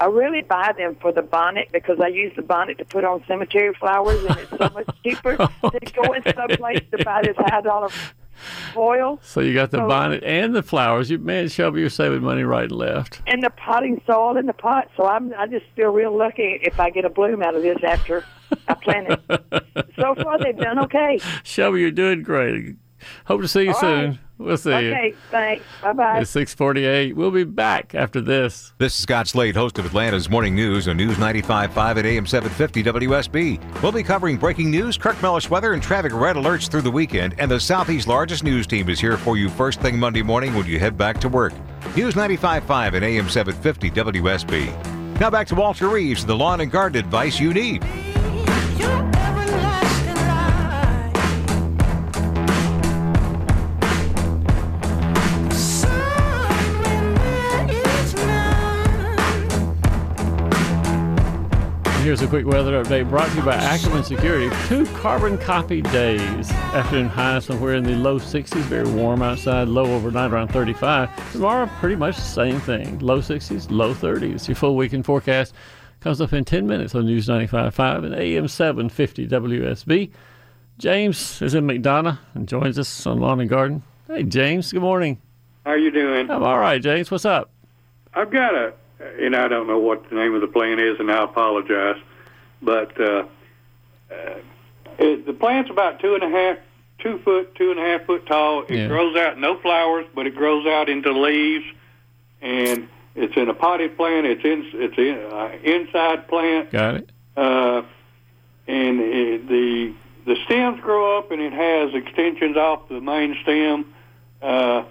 I 0.00 0.06
really 0.06 0.40
buy 0.42 0.72
them 0.76 0.96
for 1.00 1.12
the 1.12 1.22
bonnet 1.22 1.68
because 1.72 2.00
I 2.00 2.08
use 2.08 2.32
the 2.34 2.42
bonnet 2.42 2.78
to 2.78 2.84
put 2.86 3.04
on 3.04 3.22
cemetery 3.28 3.74
flowers, 3.74 4.24
and 4.24 4.38
it's 4.38 4.50
so 4.50 4.70
much 4.70 4.88
cheaper 5.04 5.36
to 5.36 5.92
go 5.94 6.12
in 6.14 6.22
some 6.34 6.48
place 6.56 6.80
to 6.96 7.04
buy 7.04 7.20
this 7.22 7.36
high 7.36 7.60
dollar 7.60 7.90
foil. 8.72 9.18
So 9.22 9.40
you 9.40 9.52
got 9.52 9.70
the 9.70 9.76
So- 9.78 9.86
bonnet 9.88 10.24
and 10.24 10.56
the 10.56 10.62
flowers. 10.62 11.10
You 11.10 11.18
man, 11.18 11.48
Shelby, 11.48 11.80
you're 11.80 11.90
saving 11.90 12.22
money 12.22 12.42
right 12.44 12.62
and 12.64 12.72
left. 12.72 13.20
And 13.26 13.42
the 13.42 13.50
potting 13.50 14.00
soil 14.06 14.36
in 14.38 14.46
the 14.46 14.54
pot, 14.54 14.88
so 14.96 15.04
I'm 15.06 15.34
I 15.36 15.46
just 15.46 15.66
feel 15.76 15.90
real 15.90 16.16
lucky 16.16 16.58
if 16.62 16.80
I 16.80 16.88
get 16.90 17.04
a 17.04 17.10
bloom 17.10 17.42
out 17.42 17.54
of 17.54 17.62
this 17.62 17.78
after 17.84 18.24
I 18.68 18.74
plant 18.74 19.08
it. 19.10 19.20
so 19.96 20.14
far, 20.14 20.38
they've 20.38 20.56
done 20.56 20.78
okay. 20.80 21.20
Shelby, 21.44 21.80
you're 21.82 21.90
doing 21.90 22.22
great. 22.22 22.76
Hope 23.26 23.40
to 23.42 23.48
see 23.48 23.62
you 23.64 23.72
All 23.72 23.80
soon. 23.80 24.08
right. 24.10 24.18
We'll 24.38 24.56
see 24.56 24.70
you. 24.70 24.76
Okay, 24.94 25.14
thanks. 25.30 25.64
Bye 25.82 25.92
bye. 25.92 26.20
It's 26.20 26.30
648. 26.30 27.14
We'll 27.14 27.30
be 27.30 27.44
back 27.44 27.94
after 27.94 28.22
this. 28.22 28.72
This 28.78 28.96
is 28.96 29.02
Scott 29.02 29.28
Slade, 29.28 29.54
host 29.54 29.78
of 29.78 29.84
Atlanta's 29.84 30.30
Morning 30.30 30.54
News 30.54 30.88
on 30.88 30.96
News 30.96 31.18
95.5 31.18 31.98
at 31.98 32.06
AM 32.06 32.26
750 32.26 32.82
WSB. 32.82 33.82
We'll 33.82 33.92
be 33.92 34.02
covering 34.02 34.38
breaking 34.38 34.70
news, 34.70 34.96
Kirk 34.96 35.20
Mellish 35.20 35.50
weather, 35.50 35.74
and 35.74 35.82
traffic 35.82 36.14
red 36.14 36.36
alerts 36.36 36.70
through 36.70 36.80
the 36.82 36.90
weekend. 36.90 37.34
And 37.38 37.50
the 37.50 37.60
Southeast's 37.60 38.08
largest 38.08 38.42
news 38.42 38.66
team 38.66 38.88
is 38.88 38.98
here 38.98 39.18
for 39.18 39.36
you 39.36 39.50
first 39.50 39.80
thing 39.82 39.98
Monday 39.98 40.22
morning 40.22 40.54
when 40.54 40.64
you 40.64 40.78
head 40.78 40.96
back 40.96 41.20
to 41.20 41.28
work. 41.28 41.52
News 41.94 42.14
95.5 42.14 42.94
at 42.94 43.02
AM 43.02 43.28
750 43.28 43.90
WSB. 43.90 45.20
Now 45.20 45.28
back 45.28 45.48
to 45.48 45.54
Walter 45.54 45.88
Reeves, 45.88 46.24
the 46.24 46.34
lawn 46.34 46.62
and 46.62 46.70
garden 46.72 46.98
advice 47.04 47.38
you 47.38 47.52
need. 47.52 47.84
Here's 62.10 62.22
a 62.22 62.26
quick 62.26 62.44
weather 62.44 62.82
update 62.82 63.08
brought 63.08 63.30
to 63.30 63.36
you 63.36 63.42
by 63.42 63.54
Ackerman 63.54 64.02
Security. 64.02 64.52
Two 64.66 64.84
carbon 64.96 65.38
copy 65.38 65.80
days. 65.80 66.50
Afternoon 66.50 67.06
high 67.06 67.38
somewhere 67.38 67.74
in 67.74 67.84
the 67.84 67.94
low 67.94 68.18
60s, 68.18 68.62
very 68.62 68.90
warm 68.90 69.22
outside, 69.22 69.68
low 69.68 69.84
overnight 69.84 70.32
around 70.32 70.48
35. 70.48 71.30
Tomorrow, 71.30 71.70
pretty 71.78 71.94
much 71.94 72.16
the 72.16 72.22
same 72.22 72.58
thing. 72.58 72.98
Low 72.98 73.20
60s, 73.20 73.68
low 73.70 73.94
30s. 73.94 74.48
Your 74.48 74.56
full 74.56 74.74
weekend 74.74 75.06
forecast 75.06 75.54
comes 76.00 76.20
up 76.20 76.32
in 76.32 76.44
10 76.44 76.66
minutes 76.66 76.96
on 76.96 77.06
News 77.06 77.28
95.5 77.28 78.04
and 78.04 78.14
AM 78.16 78.48
750 78.48 79.28
WSB. 79.28 80.10
James 80.78 81.40
is 81.40 81.54
in 81.54 81.64
McDonough 81.64 82.18
and 82.34 82.48
joins 82.48 82.76
us 82.76 83.06
on 83.06 83.20
Lawn 83.20 83.38
and 83.38 83.48
Garden. 83.48 83.84
Hey, 84.08 84.24
James, 84.24 84.72
good 84.72 84.82
morning. 84.82 85.22
How 85.64 85.70
are 85.70 85.78
you 85.78 85.92
doing? 85.92 86.28
I'm 86.28 86.42
all 86.42 86.58
right, 86.58 86.82
James. 86.82 87.08
What's 87.08 87.24
up? 87.24 87.52
I've 88.12 88.32
got 88.32 88.56
a, 88.56 88.72
and 89.00 89.34
I 89.34 89.48
don't 89.48 89.66
know 89.66 89.78
what 89.78 90.08
the 90.08 90.16
name 90.16 90.34
of 90.34 90.40
the 90.40 90.46
plant 90.46 90.80
is, 90.80 90.98
and 90.98 91.10
I 91.10 91.24
apologize, 91.24 91.96
but 92.62 93.00
uh, 93.00 93.24
uh, 94.10 94.34
it, 94.98 95.26
the 95.26 95.32
plant's 95.32 95.70
about 95.70 96.00
two 96.00 96.14
and 96.14 96.22
a 96.22 96.28
half, 96.28 96.58
two 96.98 97.18
foot, 97.24 97.54
two 97.54 97.70
and 97.70 97.80
a 97.80 97.82
half 97.82 98.04
foot 98.04 98.26
tall. 98.26 98.64
It 98.68 98.70
Yeah. 98.76 98.88
grows 98.88 99.16
out 99.16 99.38
no 99.38 99.58
flowers, 99.58 100.06
but 100.14 100.26
it 100.26 100.34
grows 100.34 100.66
out 100.66 100.88
into 100.88 101.12
leaves, 101.12 101.64
and 102.42 102.88
it's 103.14 103.36
in 103.36 103.48
a 103.48 103.54
potted 103.54 103.96
plant. 103.96 104.26
It's 104.26 104.44
in, 104.44 104.66
it's 104.74 104.98
in 104.98 105.18
uh, 105.32 105.50
inside 105.64 106.28
plant, 106.28 106.70
Got 106.70 106.94
it? 106.96 107.10
uh, 107.36 107.82
and 108.66 109.00
it, 109.00 109.48
the 109.48 109.94
the 110.26 110.36
stems 110.44 110.80
grow 110.80 111.18
up, 111.18 111.30
and 111.30 111.40
it 111.40 111.52
has 111.54 111.94
extensions 111.94 112.56
off 112.56 112.88
the 112.90 113.00
main 113.00 113.36
stem 113.42 113.86
uh, 114.42 114.84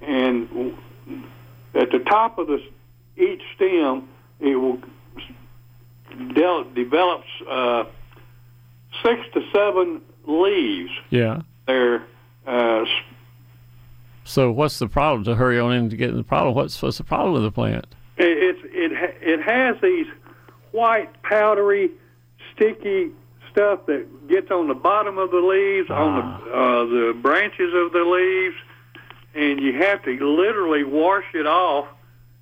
and 0.00 0.74
at 1.74 1.90
the 1.90 1.98
top 1.98 2.38
of 2.38 2.46
the 2.46 2.62
each 3.20 3.42
stem, 3.54 4.08
it 4.40 4.56
will 4.56 4.78
del- 6.34 6.64
develops 6.74 7.28
uh, 7.48 7.84
six 9.02 9.20
to 9.34 9.40
seven 9.52 10.00
leaves. 10.26 10.90
Yeah. 11.10 11.42
They're 11.66 12.06
uh, 12.46 12.84
So 14.24 14.50
what's 14.50 14.78
the 14.78 14.88
problem? 14.88 15.24
To 15.24 15.34
hurry 15.34 15.58
on 15.58 15.72
in 15.72 15.90
to 15.90 15.96
get 15.96 16.10
in 16.10 16.16
the 16.16 16.24
problem. 16.24 16.54
What's 16.54 16.80
what's 16.82 16.98
the 16.98 17.04
problem 17.04 17.34
with 17.34 17.42
the 17.42 17.52
plant? 17.52 17.86
it 18.16 18.26
it's, 18.26 18.60
it 18.64 18.92
it 19.22 19.42
has 19.42 19.76
these 19.82 20.06
white 20.72 21.22
powdery 21.22 21.90
sticky 22.54 23.10
stuff 23.50 23.86
that 23.86 24.28
gets 24.28 24.50
on 24.50 24.68
the 24.68 24.74
bottom 24.74 25.18
of 25.18 25.30
the 25.30 25.38
leaves 25.38 25.90
on 25.90 26.14
the 26.16 26.52
uh, 26.52 26.84
the 26.84 27.18
branches 27.20 27.72
of 27.74 27.92
the 27.92 28.04
leaves 28.04 28.56
and 29.34 29.60
you 29.60 29.72
have 29.72 30.02
to 30.04 30.10
literally 30.10 30.84
wash 30.84 31.24
it 31.34 31.46
off 31.46 31.86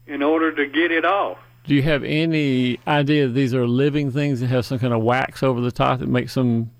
in 0.08 0.22
order 0.22 0.50
to 0.52 0.66
get 0.66 0.90
it 0.90 1.04
off 1.04 1.38
Do 1.64 1.74
you 1.74 1.82
have 1.82 2.02
any 2.04 2.78
idea 2.86 3.26
that 3.28 3.34
these 3.34 3.54
are 3.54 3.66
living 3.66 4.10
things 4.10 4.40
that 4.40 4.46
have 4.48 4.64
some 4.66 4.78
kind 4.78 4.92
of 4.94 5.02
wax 5.02 5.42
over 5.42 5.60
the 5.60 5.70
top 5.70 5.98
that 6.00 6.08
makes 6.08 6.34
them 6.34 6.70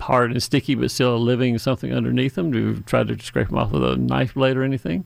hard 0.00 0.30
and 0.30 0.40
sticky, 0.42 0.74
but 0.76 0.90
still 0.90 1.16
a 1.16 1.18
living 1.18 1.58
something 1.58 1.92
underneath 1.92 2.34
them? 2.36 2.52
Do 2.52 2.58
you 2.58 2.80
try 2.86 3.02
to 3.04 3.18
scrape 3.20 3.48
them 3.48 3.58
off 3.58 3.72
with 3.72 3.82
a 3.82 3.96
knife 3.96 4.34
blade 4.34 4.56
or 4.56 4.62
anything? 4.62 5.04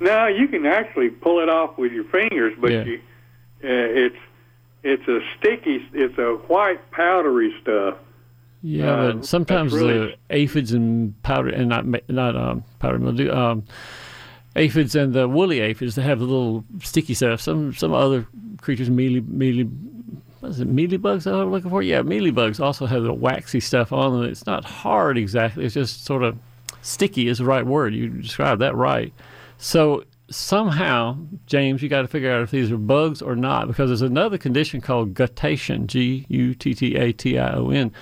No, 0.00 0.26
you 0.28 0.46
can 0.46 0.64
actually 0.64 1.08
pull 1.08 1.40
it 1.40 1.48
off 1.48 1.76
with 1.78 1.92
your 1.92 2.04
fingers 2.04 2.54
but 2.60 2.70
Yeah. 2.70 2.84
you 2.84 3.00
uh, 3.64 4.04
it's 4.04 4.16
it's 4.84 5.08
a 5.08 5.18
sticky 5.38 5.84
it's 5.92 6.16
a 6.18 6.34
white 6.46 6.88
powdery 6.92 7.52
stuff 7.62 7.96
Yeah, 8.62 8.92
Uh, 8.92 9.12
but 9.14 9.26
sometimes 9.26 9.72
really- 9.72 9.92
the 9.98 10.14
aphids 10.30 10.72
and 10.72 11.20
powder 11.24 11.48
and 11.48 11.68
not 11.68 11.84
not 12.08 12.36
um, 12.36 12.62
powder 12.78 12.98
mildew, 12.98 13.32
um, 13.32 13.64
aphids 14.58 14.94
and 14.94 15.14
the 15.14 15.28
woolly 15.28 15.60
aphids 15.60 15.94
that 15.94 16.02
have 16.02 16.18
the 16.18 16.26
little 16.26 16.64
sticky 16.82 17.14
stuff. 17.14 17.40
Some 17.40 17.72
some 17.72 17.92
other 17.92 18.26
creatures, 18.60 18.90
mealy 18.90 19.20
mealy, 19.20 19.64
what 20.40 20.50
is 20.50 20.60
it, 20.60 20.66
mealy 20.66 20.96
bugs? 20.96 21.26
I'm 21.26 21.50
looking 21.50 21.70
for. 21.70 21.82
Yeah, 21.82 22.02
mealy 22.02 22.30
bugs 22.30 22.60
also 22.60 22.86
have 22.86 23.02
the 23.02 23.12
waxy 23.12 23.60
stuff 23.60 23.92
on 23.92 24.12
them. 24.12 24.30
It's 24.30 24.46
not 24.46 24.64
hard 24.64 25.16
exactly. 25.16 25.64
It's 25.64 25.74
just 25.74 26.04
sort 26.04 26.22
of 26.22 26.38
sticky 26.82 27.28
is 27.28 27.38
the 27.38 27.44
right 27.44 27.64
word. 27.64 27.94
You 27.94 28.08
described 28.08 28.60
that 28.60 28.74
right. 28.74 29.12
So 29.56 30.04
somehow, 30.30 31.18
James, 31.46 31.82
you 31.82 31.88
got 31.88 32.02
to 32.02 32.08
figure 32.08 32.30
out 32.30 32.42
if 32.42 32.50
these 32.50 32.70
are 32.70 32.76
bugs 32.76 33.22
or 33.22 33.34
not, 33.34 33.66
because 33.66 33.88
there's 33.88 34.02
another 34.02 34.38
condition 34.38 34.80
called 34.80 35.14
guttation, 35.14 35.86
G 35.86 36.26
U 36.28 36.54
T 36.54 36.74
T 36.74 36.96
A 36.96 37.12
T 37.12 37.38
I 37.38 37.54
O 37.54 37.70
N, 37.70 37.92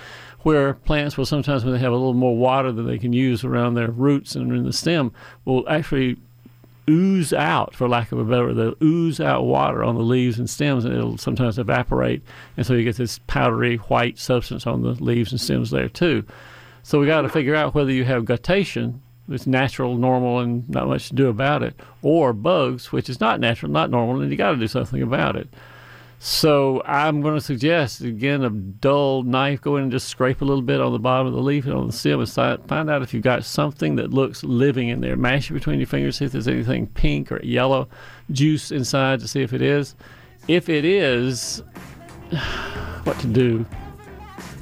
where 0.41 0.73
plants 0.73 1.17
will 1.17 1.25
sometimes, 1.25 1.63
when 1.63 1.73
they 1.73 1.79
have 1.79 1.93
a 1.93 1.95
little 1.95 2.13
more 2.13 2.35
water 2.35 2.71
than 2.71 2.85
they 2.85 2.99
can 2.99 3.13
use 3.13 3.43
around 3.43 3.73
their 3.73 3.91
roots 3.91 4.35
and 4.35 4.51
in 4.51 4.65
the 4.65 4.73
stem, 4.73 5.11
will 5.45 5.67
actually 5.69 6.17
ooze 6.89 7.33
out, 7.33 7.75
for 7.75 7.87
lack 7.87 8.11
of 8.11 8.19
a 8.19 8.23
better 8.23 8.47
word, 8.47 8.55
they'll 8.55 8.87
ooze 8.87 9.19
out 9.19 9.45
water 9.45 9.83
on 9.83 9.95
the 9.95 10.01
leaves 10.01 10.39
and 10.39 10.49
stems, 10.49 10.85
and 10.85 10.93
it'll 10.93 11.17
sometimes 11.17 11.59
evaporate, 11.59 12.21
and 12.55 12.65
so 12.65 12.73
you 12.73 12.83
get 12.83 12.95
this 12.95 13.19
powdery 13.27 13.77
white 13.77 14.17
substance 14.17 14.65
on 14.65 14.81
the 14.81 14.91
leaves 15.03 15.31
and 15.31 15.41
stems 15.41 15.71
there 15.71 15.89
too. 15.89 16.23
So 16.83 16.99
we 16.99 17.07
got 17.07 17.21
to 17.21 17.29
figure 17.29 17.55
out 17.55 17.75
whether 17.75 17.91
you 17.91 18.05
have 18.05 18.23
guttation, 18.23 18.99
it's 19.29 19.45
natural, 19.45 19.97
normal, 19.97 20.39
and 20.39 20.69
not 20.69 20.87
much 20.87 21.09
to 21.09 21.15
do 21.15 21.27
about 21.27 21.63
it, 21.63 21.77
or 22.01 22.31
bugs, 22.31 22.91
which 22.91 23.09
is 23.09 23.19
not 23.19 23.39
natural, 23.39 23.71
not 23.71 23.89
normal, 23.89 24.21
and 24.21 24.31
you 24.31 24.37
got 24.37 24.51
to 24.51 24.57
do 24.57 24.67
something 24.67 25.01
about 25.01 25.35
it. 25.35 25.49
So 26.19 26.81
I'm 26.83 27.21
going 27.21 27.35
to 27.35 27.41
suggest 27.41 28.01
again 28.01 28.43
a 28.43 28.49
dull 28.49 29.21
knife. 29.23 29.61
Go 29.61 29.77
in 29.77 29.83
and 29.83 29.91
just 29.91 30.07
scrape 30.09 30.41
a 30.41 30.45
little 30.45 30.63
bit 30.63 30.81
on 30.81 30.91
the 30.91 30.99
bottom 30.99 31.27
of 31.27 31.33
the 31.33 31.41
leaf 31.41 31.65
and 31.65 31.73
on 31.73 31.87
the 31.87 31.93
stem, 31.93 32.19
and 32.19 32.29
find 32.67 32.89
out 32.89 33.03
if 33.03 33.13
you've 33.13 33.23
got 33.23 33.45
something 33.45 33.95
that 33.97 34.11
looks 34.11 34.43
living 34.43 34.89
in 34.89 35.01
there. 35.01 35.15
Mash 35.15 35.51
it 35.51 35.53
between 35.53 35.79
your 35.79 35.87
fingers, 35.87 36.17
see 36.17 36.25
if 36.25 36.31
there's 36.31 36.47
anything 36.47 36.87
pink 36.87 37.31
or 37.31 37.43
yellow 37.43 37.87
juice 38.31 38.71
inside 38.71 39.19
to 39.19 39.27
see 39.27 39.41
if 39.41 39.53
it 39.53 39.61
is. 39.61 39.95
If 40.47 40.69
it 40.69 40.85
is, 40.85 41.61
what 43.03 43.19
to 43.19 43.27
do? 43.27 43.65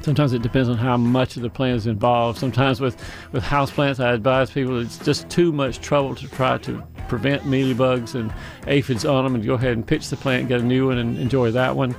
Sometimes 0.06 0.34
it 0.34 0.44
depends 0.44 0.70
on 0.70 0.78
how 0.78 0.98
much 0.98 1.36
of 1.36 1.42
the 1.42 1.50
plant 1.50 1.78
is 1.78 1.88
involved. 1.88 2.38
Sometimes 2.38 2.80
with, 2.80 2.96
with 3.32 3.42
house 3.42 3.72
plants, 3.72 4.00
I 4.00 4.14
advise 4.14 4.52
people 4.52 4.80
it's 4.80 5.00
just 5.00 5.28
too 5.30 5.52
much 5.52 5.80
trouble 5.80 6.14
to 6.14 6.28
try 6.28 6.60
to 6.60 6.84
prevent 7.08 7.42
mealybugs 7.42 8.14
and 8.14 8.32
aphids 8.68 9.04
on 9.04 9.24
them 9.24 9.34
and 9.34 9.44
go 9.44 9.56
ahead 9.56 9.72
and 9.72 9.86
pitch 9.86 10.10
the 10.10 10.16
plant, 10.16 10.48
get 10.48 10.62
a 10.62 10.64
new 10.64 10.90
one, 10.90 11.00
and 11.00 11.18
enjoy 11.18 11.50
that 11.50 11.76
one. 11.76 11.96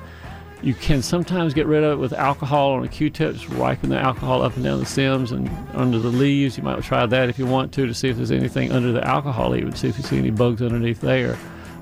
You 0.63 0.73
can 0.73 1.03
sometimes 1.03 1.53
get 1.53 1.67
rid 1.67 1.83
of 1.83 1.99
it 1.99 2.01
with 2.01 2.13
alcohol 2.13 2.75
on 2.75 2.85
a 2.85 2.89
Q-tip, 2.89 3.35
just 3.35 3.51
wiping 3.51 3.91
the 3.91 3.99
alcohol 3.99 4.43
up 4.43 4.55
and 4.55 4.63
down 4.63 4.79
the 4.79 4.87
stems 4.87 5.33
and 5.33 5.51
under 5.75 5.99
the 5.99 6.07
leaves. 6.07 6.57
You 6.57 6.63
might 6.63 6.81
try 6.85 7.07
that 7.07 7.29
if 7.29 7.41
you 7.41 7.47
want 7.47 7.73
to, 7.73 7.87
to 7.87 7.93
see 7.93 8.09
if 8.09 8.19
there's 8.19 8.31
anything 8.31 8.71
under 8.71 8.93
the 8.93 9.05
alcohol, 9.05 9.57
even 9.57 9.75
see 9.75 9.89
if 9.89 9.99
you 9.99 10.05
see 10.05 10.19
any 10.19 10.31
bugs 10.31 10.63
underneath 10.63 11.01
there. 11.01 11.37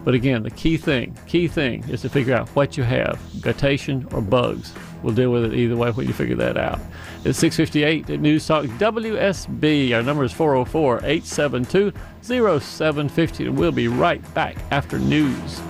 But 0.05 0.15
again, 0.15 0.43
the 0.43 0.51
key 0.51 0.79
thing, 0.79 1.19
key 1.27 1.49
thing 1.49 1.85
is 1.91 2.01
to 2.01 2.09
figure 2.09 2.35
out 2.35 2.49
what 2.51 2.79
you 2.79 2.83
have, 2.83 3.19
guttation 3.41 4.11
or 4.15 4.23
bugs. 4.23 4.73
We'll 5.05 5.15
deal 5.15 5.31
with 5.31 5.45
it 5.45 5.55
either 5.55 5.77
way 5.77 5.91
when 5.91 6.07
you 6.07 6.15
figure 6.15 6.37
that 6.37 6.57
out. 6.57 6.81
It's 7.25 7.39
658 7.39 8.09
at 8.09 8.21
News 8.21 8.47
Talk 8.47 8.65
WSB. 8.65 9.95
Our 9.95 10.03
number 10.03 10.25
is 10.25 10.33
404 10.33 10.97
872 11.05 11.93
0750, 12.23 13.47
and 13.47 13.59
we'll 13.59 13.71
be 13.71 13.87
right 13.87 14.35
back 14.35 14.57
after 14.71 14.99
news. 14.99 15.61